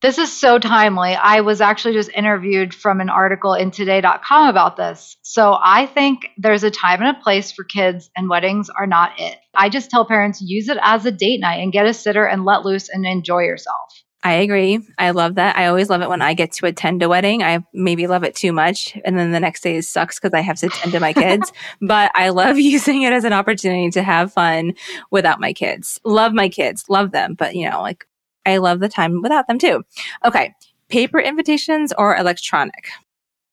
[0.00, 1.14] This is so timely.
[1.14, 5.16] I was actually just interviewed from an article in today.com about this.
[5.22, 9.18] So I think there's a time and a place for kids, and weddings are not
[9.18, 9.36] it.
[9.56, 12.44] I just tell parents use it as a date night and get a sitter and
[12.44, 14.04] let loose and enjoy yourself.
[14.22, 14.80] I agree.
[14.98, 15.56] I love that.
[15.56, 17.42] I always love it when I get to attend a wedding.
[17.42, 18.96] I maybe love it too much.
[19.04, 21.52] And then the next day sucks because I have to attend to my kids.
[21.80, 24.74] but I love using it as an opportunity to have fun
[25.10, 26.00] without my kids.
[26.04, 27.34] Love my kids, love them.
[27.34, 28.06] But, you know, like
[28.48, 29.82] I love the time without them too.
[30.24, 30.54] Okay.
[30.88, 32.88] Paper invitations or electronic?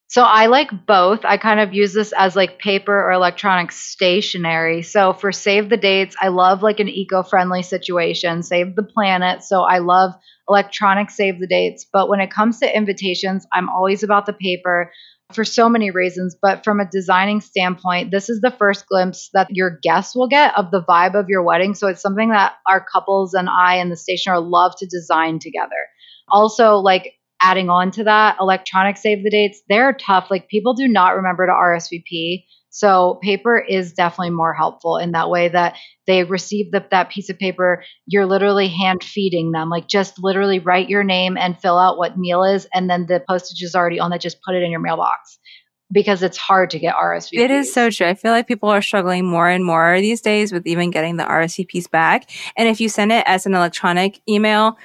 [0.08, 1.24] So I like both.
[1.24, 4.82] I kind of use this as like paper or electronic stationery.
[4.82, 9.42] So for save the dates, I love like an eco-friendly situation, save the planet.
[9.42, 10.12] So I love
[10.48, 14.92] electronic save the dates, but when it comes to invitations, I'm always about the paper
[15.32, 19.48] for so many reasons, but from a designing standpoint, this is the first glimpse that
[19.50, 21.74] your guests will get of the vibe of your wedding.
[21.74, 25.88] So it's something that our couples and I and the stationer love to design together.
[26.28, 30.28] Also, like adding on to that, electronic save the dates, they're tough.
[30.30, 32.44] Like people do not remember to RSVP.
[32.76, 37.30] So paper is definitely more helpful in that way that they receive the, that piece
[37.30, 37.82] of paper.
[38.04, 42.18] You're literally hand feeding them, like just literally write your name and fill out what
[42.18, 44.20] meal is, and then the postage is already on that.
[44.20, 45.38] Just put it in your mailbox
[45.90, 47.38] because it's hard to get RSVPs.
[47.38, 48.08] It is so true.
[48.08, 51.24] I feel like people are struggling more and more these days with even getting the
[51.24, 52.28] RSVPs back.
[52.58, 54.76] And if you send it as an electronic email,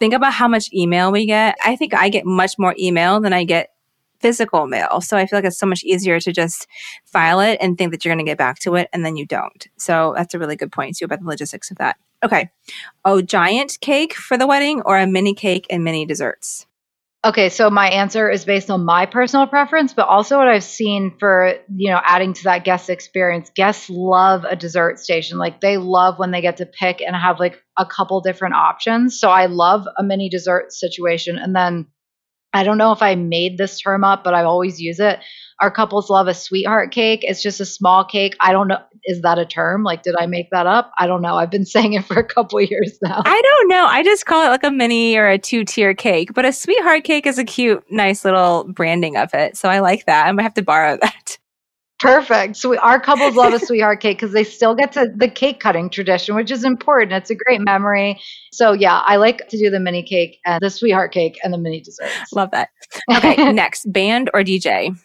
[0.00, 1.54] think about how much email we get.
[1.64, 3.70] I think I get much more email than I get
[4.20, 5.00] physical mail.
[5.00, 6.66] So I feel like it's so much easier to just
[7.04, 9.26] file it and think that you're going to get back to it and then you
[9.26, 9.66] don't.
[9.78, 11.96] So that's a really good point too about the logistics of that.
[12.24, 12.50] Okay.
[13.04, 16.66] Oh, giant cake for the wedding or a mini cake and mini desserts?
[17.24, 21.16] Okay, so my answer is based on my personal preference, but also what I've seen
[21.18, 23.50] for, you know, adding to that guest experience.
[23.52, 25.36] Guests love a dessert station.
[25.36, 29.18] Like they love when they get to pick and have like a couple different options.
[29.18, 31.36] So I love a mini dessert situation.
[31.36, 31.86] And then
[32.52, 35.20] I don't know if I made this term up, but I always use it.
[35.60, 37.20] Our couples love a sweetheart cake.
[37.22, 38.36] It's just a small cake.
[38.40, 38.78] I don't know.
[39.04, 39.84] Is that a term?
[39.84, 40.92] Like, did I make that up?
[40.98, 41.36] I don't know.
[41.36, 43.22] I've been saying it for a couple years now.
[43.24, 43.86] I don't know.
[43.86, 47.04] I just call it like a mini or a two tier cake, but a sweetheart
[47.04, 49.56] cake is a cute, nice little branding of it.
[49.56, 50.26] So I like that.
[50.26, 51.38] I might have to borrow that.
[51.98, 52.56] Perfect.
[52.56, 55.60] So we, our couples love a sweetheart cake because they still get to the cake
[55.60, 57.12] cutting tradition, which is important.
[57.12, 58.20] It's a great memory.
[58.52, 61.58] So yeah, I like to do the mini cake and the sweetheart cake and the
[61.58, 62.32] mini desserts.
[62.32, 62.68] Love that.
[63.10, 64.96] Okay, next, band or DJ?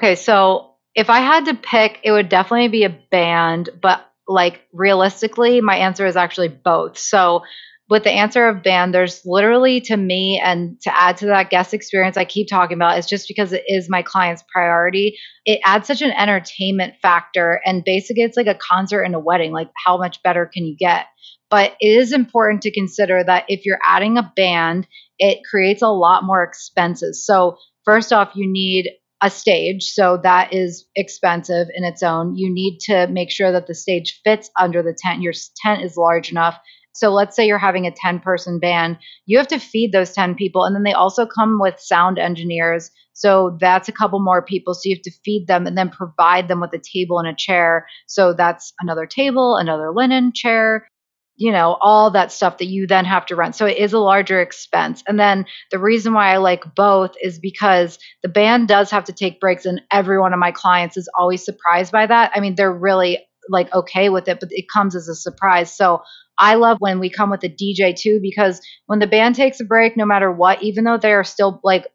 [0.00, 4.60] Okay, so if I had to pick, it would definitely be a band, but like
[4.72, 6.98] realistically, my answer is actually both.
[6.98, 7.44] So
[7.88, 11.72] with the answer of band, there's literally to me and to add to that guest
[11.72, 15.18] experience I keep talking about, it's just because it is my client's priority.
[15.46, 17.60] It adds such an entertainment factor.
[17.64, 19.52] And basically, it's like a concert and a wedding.
[19.52, 21.06] Like, how much better can you get?
[21.50, 24.86] But it is important to consider that if you're adding a band,
[25.18, 27.24] it creates a lot more expenses.
[27.24, 28.90] So, first off, you need
[29.22, 29.82] a stage.
[29.84, 32.36] So that is expensive in its own.
[32.36, 35.22] You need to make sure that the stage fits under the tent.
[35.22, 35.32] Your
[35.64, 36.56] tent is large enough
[36.98, 40.34] so let's say you're having a 10 person band, you have to feed those 10
[40.34, 40.64] people.
[40.64, 42.90] And then they also come with sound engineers.
[43.12, 44.74] So that's a couple more people.
[44.74, 47.34] So you have to feed them and then provide them with a table and a
[47.34, 47.86] chair.
[48.06, 50.88] So that's another table, another linen chair,
[51.36, 53.54] you know, all that stuff that you then have to rent.
[53.54, 55.04] So it is a larger expense.
[55.06, 59.12] And then the reason why I like both is because the band does have to
[59.12, 62.32] take breaks, and every one of my clients is always surprised by that.
[62.34, 65.74] I mean, they're really like okay with it, but it comes as a surprise.
[65.74, 66.02] So
[66.38, 69.64] I love when we come with a DJ too, because when the band takes a
[69.64, 71.86] break, no matter what, even though they're still like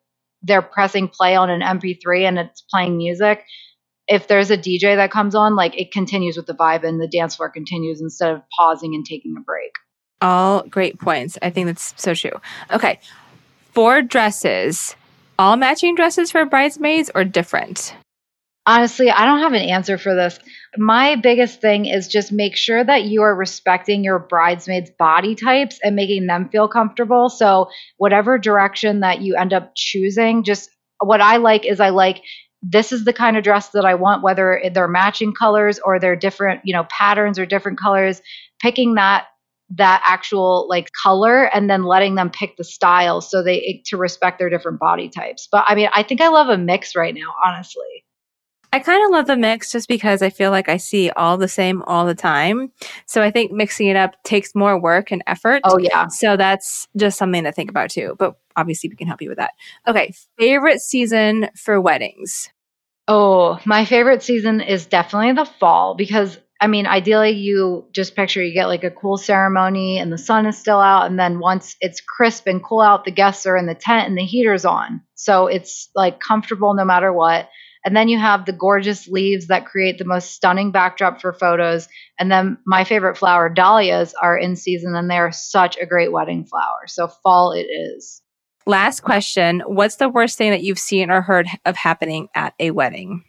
[0.42, 3.44] they're pressing play on an MP3 and it's playing music,
[4.08, 7.08] if there's a DJ that comes on, like it continues with the vibe and the
[7.08, 9.72] dance floor continues instead of pausing and taking a break.
[10.22, 11.38] All great points.
[11.42, 12.40] I think that's so true.
[12.72, 13.00] Okay.
[13.72, 14.96] Four dresses,
[15.40, 17.96] all matching dresses for bridesmaids or different?
[18.66, 20.40] Honestly, I don't have an answer for this.
[20.78, 25.80] My biggest thing is just make sure that you are respecting your bridesmaids' body types
[25.84, 27.28] and making them feel comfortable.
[27.30, 32.22] So, whatever direction that you end up choosing, just what I like is I like
[32.62, 36.16] this is the kind of dress that I want, whether they're matching colors or they're
[36.16, 38.22] different, you know, patterns or different colors,
[38.62, 39.26] picking that
[39.76, 44.40] that actual like color and then letting them pick the style so they to respect
[44.40, 45.50] their different body types.
[45.52, 47.93] But I mean, I think I love a mix right now, honestly.
[48.74, 51.48] I kind of love the mix just because I feel like I see all the
[51.48, 52.72] same all the time.
[53.06, 55.62] So I think mixing it up takes more work and effort.
[55.64, 56.08] Oh, yeah.
[56.08, 58.16] So that's just something to think about too.
[58.18, 59.52] But obviously, we can help you with that.
[59.88, 60.12] Okay.
[60.40, 62.50] Favorite season for weddings?
[63.08, 68.42] Oh, my favorite season is definitely the fall because I mean, ideally, you just picture
[68.42, 71.06] you get like a cool ceremony and the sun is still out.
[71.06, 74.18] And then once it's crisp and cool out, the guests are in the tent and
[74.18, 75.02] the heater's on.
[75.14, 77.50] So it's like comfortable no matter what.
[77.86, 81.88] And then you have the gorgeous leaves that create the most stunning backdrop for photos.
[82.18, 86.46] And then my favorite flower, dahlias, are in season and they're such a great wedding
[86.46, 86.88] flower.
[86.88, 88.22] So fall it is.
[88.66, 92.72] Last question What's the worst thing that you've seen or heard of happening at a
[92.72, 93.24] wedding?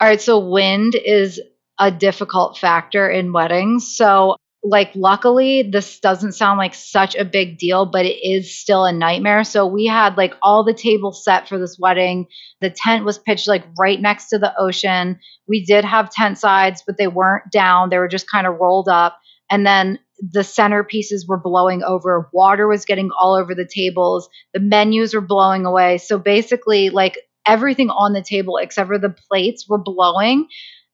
[0.00, 0.20] All right.
[0.20, 1.40] So wind is
[1.78, 3.96] a difficult factor in weddings.
[3.96, 4.36] So
[4.68, 8.92] like luckily this doesn't sound like such a big deal but it is still a
[8.92, 9.44] nightmare.
[9.44, 12.26] So we had like all the tables set for this wedding.
[12.60, 15.18] The tent was pitched like right next to the ocean.
[15.46, 17.90] We did have tent sides but they weren't down.
[17.90, 19.18] They were just kind of rolled up.
[19.50, 22.28] And then the centerpieces were blowing over.
[22.32, 24.28] Water was getting all over the tables.
[24.52, 25.98] The menus were blowing away.
[25.98, 30.46] So basically like everything on the table except for the plates were blowing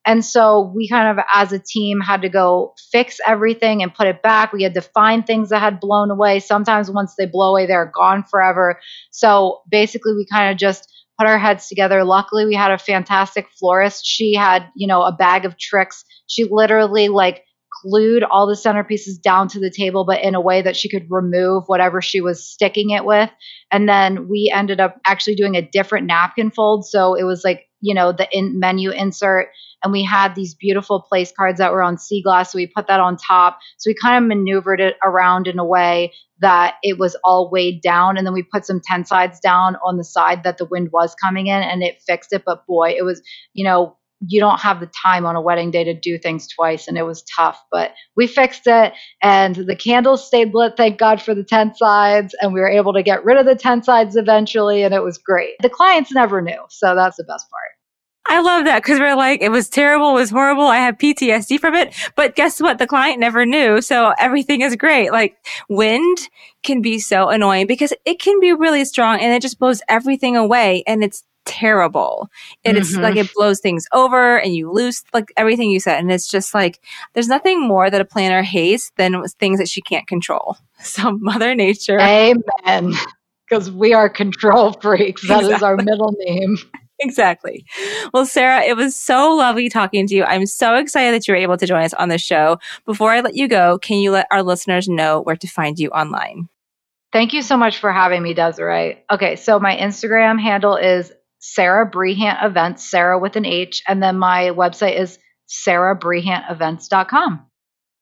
[0.07, 4.07] and so we kind of, as a team, had to go fix everything and put
[4.07, 4.53] it back.
[4.53, 6.41] We had to find things that had blown away.
[6.41, 8.81] Sometimes once they blow away, they're gone forever.
[9.11, 12.05] So basically, we kind of just put our heads together.
[12.05, 14.05] Luckily, we had a fantastic florist.
[14.05, 16.05] She had, you know, a bag of tricks.
[16.27, 17.45] She literally like
[17.85, 21.07] glued all the centerpieces down to the table, but in a way that she could
[21.11, 23.31] remove whatever she was sticking it with.
[23.71, 26.87] And then we ended up actually doing a different napkin fold.
[26.87, 29.49] So it was like, you know, the in menu insert
[29.85, 32.51] and we had these beautiful place cards that were on sea glass.
[32.51, 33.59] So we put that on top.
[33.77, 37.83] So we kind of maneuvered it around in a way that it was all weighed
[37.83, 38.17] down.
[38.17, 41.15] And then we put some tent sides down on the side that the wind was
[41.15, 42.45] coming in and it fixed it.
[42.47, 43.21] But boy, it was,
[43.53, 46.89] you know, you don't have the time on a wedding day to do things twice
[46.89, 51.21] and it was tough but we fixed it and the candles stayed lit thank god
[51.21, 54.17] for the tent sides and we were able to get rid of the tent sides
[54.17, 57.74] eventually and it was great the clients never knew so that's the best part
[58.27, 60.67] I love that because we're like, it was terrible, it was horrible.
[60.67, 61.95] I have PTSD from it.
[62.17, 62.79] But guess what?
[62.79, 63.83] The client never knew.
[63.83, 65.13] So everything is great.
[65.13, 65.37] Like
[65.69, 66.19] wind
[66.63, 70.37] can be so annoying because it can be really strong and it just blows everything
[70.37, 70.83] away.
[70.87, 72.31] And it's terrible.
[72.65, 72.83] And mm-hmm.
[72.83, 76.01] it's like it blows things over and you lose like everything you said.
[76.01, 76.81] And it's just like
[77.13, 80.57] there's nothing more that a planner hates than things that she can't control.
[80.81, 81.99] So Mother Nature.
[81.99, 82.93] Amen.
[83.49, 85.27] Because we are control freaks.
[85.27, 85.55] That exactly.
[85.55, 86.59] is our middle name.
[87.01, 87.65] Exactly.
[88.13, 90.25] Well, Sarah, it was so lovely talking to you.
[90.25, 92.59] I'm so excited that you were able to join us on the show.
[92.85, 95.91] Before I let you go, can you let our listeners know where to find you
[95.91, 96.49] online?
[97.13, 98.99] Thank you so much for having me, Desiree.
[99.11, 103.83] Okay, so my Instagram handle is Sarah Brehant Events, Sarah with an H.
[103.87, 105.19] And then my website is
[105.49, 107.47] sarahbrehantevents.com.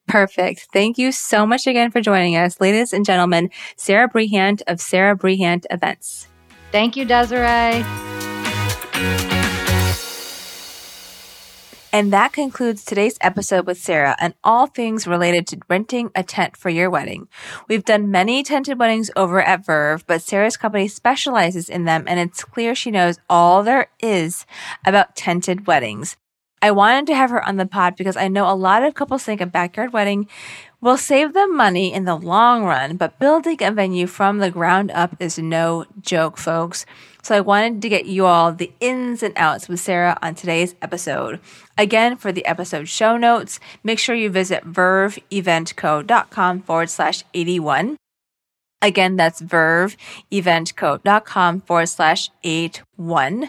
[0.08, 0.68] Perfect.
[0.72, 3.50] Thank you so much again for joining us, ladies and gentlemen.
[3.76, 6.28] Sarah Brehant of Sarah Brehant Events.
[6.70, 7.84] Thank you, Desiree.
[11.94, 16.56] And that concludes today's episode with Sarah and all things related to renting a tent
[16.56, 17.28] for your wedding.
[17.68, 22.18] We've done many tented weddings over at Verve, but Sarah's company specializes in them and
[22.18, 24.46] it's clear she knows all there is
[24.86, 26.16] about tented weddings.
[26.62, 29.24] I wanted to have her on the pod because I know a lot of couples
[29.24, 30.28] think a backyard wedding
[30.80, 34.90] will save them money in the long run, but building a venue from the ground
[34.92, 36.86] up is no joke, folks.
[37.22, 40.74] So I wanted to get you all the ins and outs with Sarah on today's
[40.82, 41.38] episode.
[41.78, 47.96] Again, for the episode show notes, make sure you visit verveeventco.com forward slash 81.
[48.82, 53.48] Again, that's verveeventco.com forward slash 81.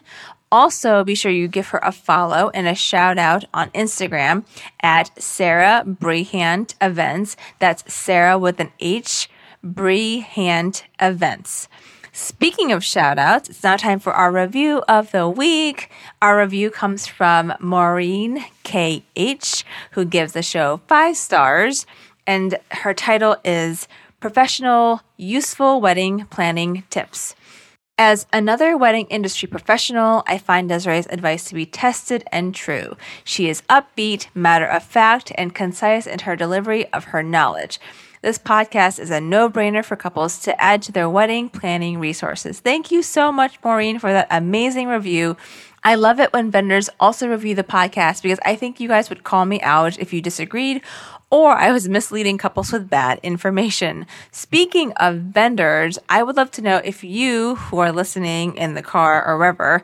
[0.51, 4.45] Also, be sure you give her a follow and a shout out on Instagram
[4.81, 7.35] at Sarah Brehant Events.
[7.57, 9.31] That's Sarah with an H,
[9.65, 11.67] Brehant Events.
[12.15, 15.89] Speaking of shout outs, it's now time for our review of the week.
[16.21, 21.87] Our review comes from Maureen KH, who gives the show five stars,
[22.27, 23.87] and her title is
[24.19, 27.33] Professional Useful Wedding Planning Tips.
[27.97, 32.95] As another wedding industry professional, I find Desiree's advice to be tested and true.
[33.23, 37.79] She is upbeat, matter of fact, and concise in her delivery of her knowledge.
[38.23, 42.61] This podcast is a no brainer for couples to add to their wedding planning resources.
[42.61, 45.35] Thank you so much, Maureen, for that amazing review.
[45.83, 49.25] I love it when vendors also review the podcast because I think you guys would
[49.25, 50.81] call me out if you disagreed
[51.31, 54.05] or I was misleading couples with bad information.
[54.31, 58.81] Speaking of vendors, I would love to know if you who are listening in the
[58.81, 59.83] car or wherever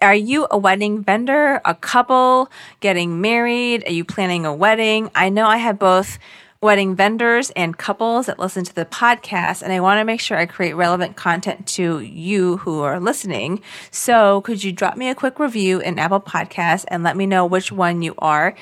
[0.00, 3.82] are you a wedding vendor, a couple getting married?
[3.86, 5.10] Are you planning a wedding?
[5.14, 6.18] I know I have both
[6.60, 10.36] wedding vendors and couples that listen to the podcast, and I want to make sure
[10.36, 13.62] I create relevant content to you who are listening.
[13.90, 17.46] So, could you drop me a quick review in Apple Podcasts and let me know
[17.46, 18.54] which one you are?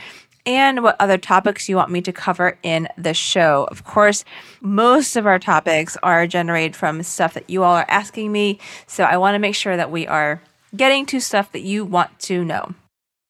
[0.49, 3.67] and what other topics you want me to cover in the show.
[3.69, 4.25] Of course,
[4.61, 8.61] most of our topics are generated from stuff that you all are asking me.
[8.87, 10.41] So I want to make sure that we are
[10.77, 12.75] getting to stuff that you want to know.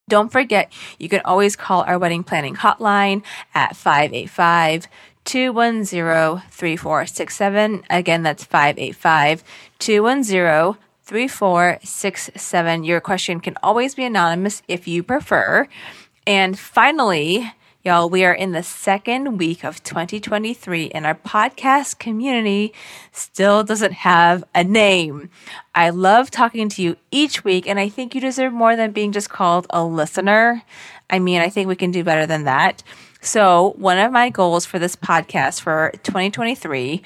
[0.09, 4.87] Don't forget, you can always call our wedding planning hotline at 585
[5.25, 7.83] 210 3467.
[7.89, 9.43] Again, that's 585
[9.79, 12.83] 210 3467.
[12.85, 15.67] Your question can always be anonymous if you prefer.
[16.25, 17.51] And finally,
[17.87, 22.73] Y'all, we are in the second week of 2023 and our podcast community
[23.13, 25.29] still doesn't have a name.
[25.73, 29.13] I love talking to you each week and I think you deserve more than being
[29.13, 30.63] just called a listener.
[31.09, 32.83] I mean, I think we can do better than that.
[33.21, 37.01] So, one of my goals for this podcast for 2023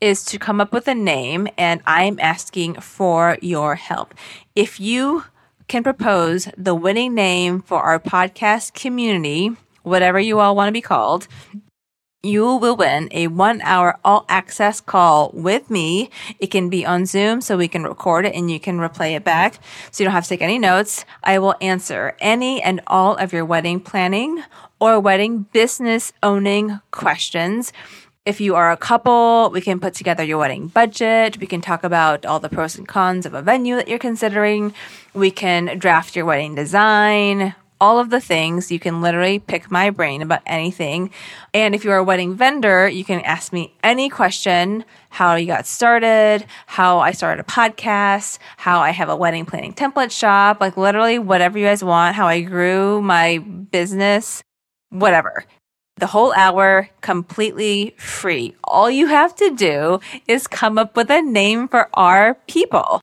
[0.00, 4.14] is to come up with a name and I'm asking for your help.
[4.56, 5.26] If you
[5.68, 10.80] can propose the winning name for our podcast community, whatever you all want to be
[10.80, 11.28] called,
[12.24, 16.10] you will win a one hour all access call with me.
[16.40, 19.24] It can be on Zoom so we can record it and you can replay it
[19.24, 19.60] back.
[19.90, 21.04] So you don't have to take any notes.
[21.22, 24.42] I will answer any and all of your wedding planning
[24.80, 27.72] or wedding business owning questions.
[28.24, 31.38] If you are a couple, we can put together your wedding budget.
[31.38, 34.72] We can talk about all the pros and cons of a venue that you're considering.
[35.12, 37.54] We can draft your wedding design,
[37.84, 38.72] all of the things.
[38.72, 41.10] You can literally pick my brain about anything.
[41.52, 45.66] And if you're a wedding vendor, you can ask me any question how you got
[45.66, 50.78] started, how I started a podcast, how I have a wedding planning template shop, like
[50.78, 54.42] literally whatever you guys want, how I grew my business,
[54.88, 55.44] whatever.
[55.98, 58.54] The whole hour completely free.
[58.64, 63.02] All you have to do is come up with a name for our people.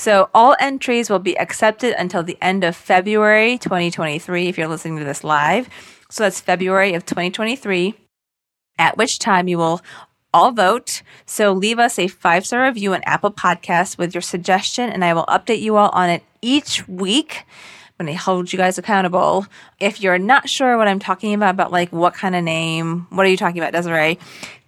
[0.00, 4.96] So all entries will be accepted until the end of February 2023 if you're listening
[4.96, 5.68] to this live.
[6.08, 7.92] So that's February of 2023,
[8.78, 9.82] at which time you will
[10.32, 11.02] all vote.
[11.26, 15.12] So leave us a five star review on Apple Podcasts with your suggestion, and I
[15.12, 17.44] will update you all on it each week.
[18.00, 19.44] To hold you guys accountable.
[19.78, 23.26] If you're not sure what I'm talking about, about like what kind of name, what
[23.26, 24.18] are you talking about, Desiree?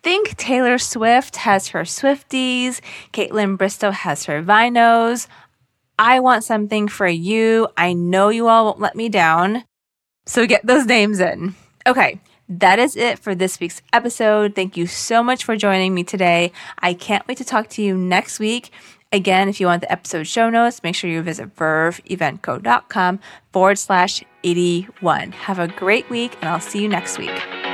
[0.03, 2.81] Think Taylor Swift has her Swifties,
[3.13, 5.29] Kaitlyn Bristowe has her Vinos.
[5.99, 7.69] I want something for you.
[7.77, 9.65] I know you all won't let me down.
[10.27, 11.55] So get those names in.
[11.87, 14.55] Okay, that is it for this week's episode.
[14.55, 16.53] Thank you so much for joining me today.
[16.81, 18.71] I can't wait to talk to you next week.
[19.13, 23.21] Again, if you want the episode show notes, make sure you visit verveeventco.com
[23.53, 25.33] forward slash 81.
[25.33, 27.72] Have a great week, and I'll see you next week.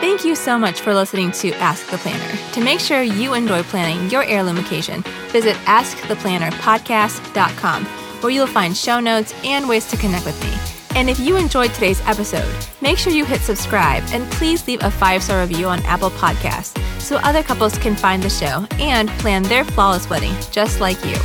[0.00, 2.36] Thank you so much for listening to Ask the Planner.
[2.52, 9.00] To make sure you enjoy planning your heirloom occasion, visit AskThePlannerPodcast.com, where you'll find show
[9.00, 10.52] notes and ways to connect with me.
[10.96, 14.90] And if you enjoyed today's episode, make sure you hit subscribe and please leave a
[14.90, 19.42] five star review on Apple Podcasts so other couples can find the show and plan
[19.44, 21.16] their flawless wedding just like you.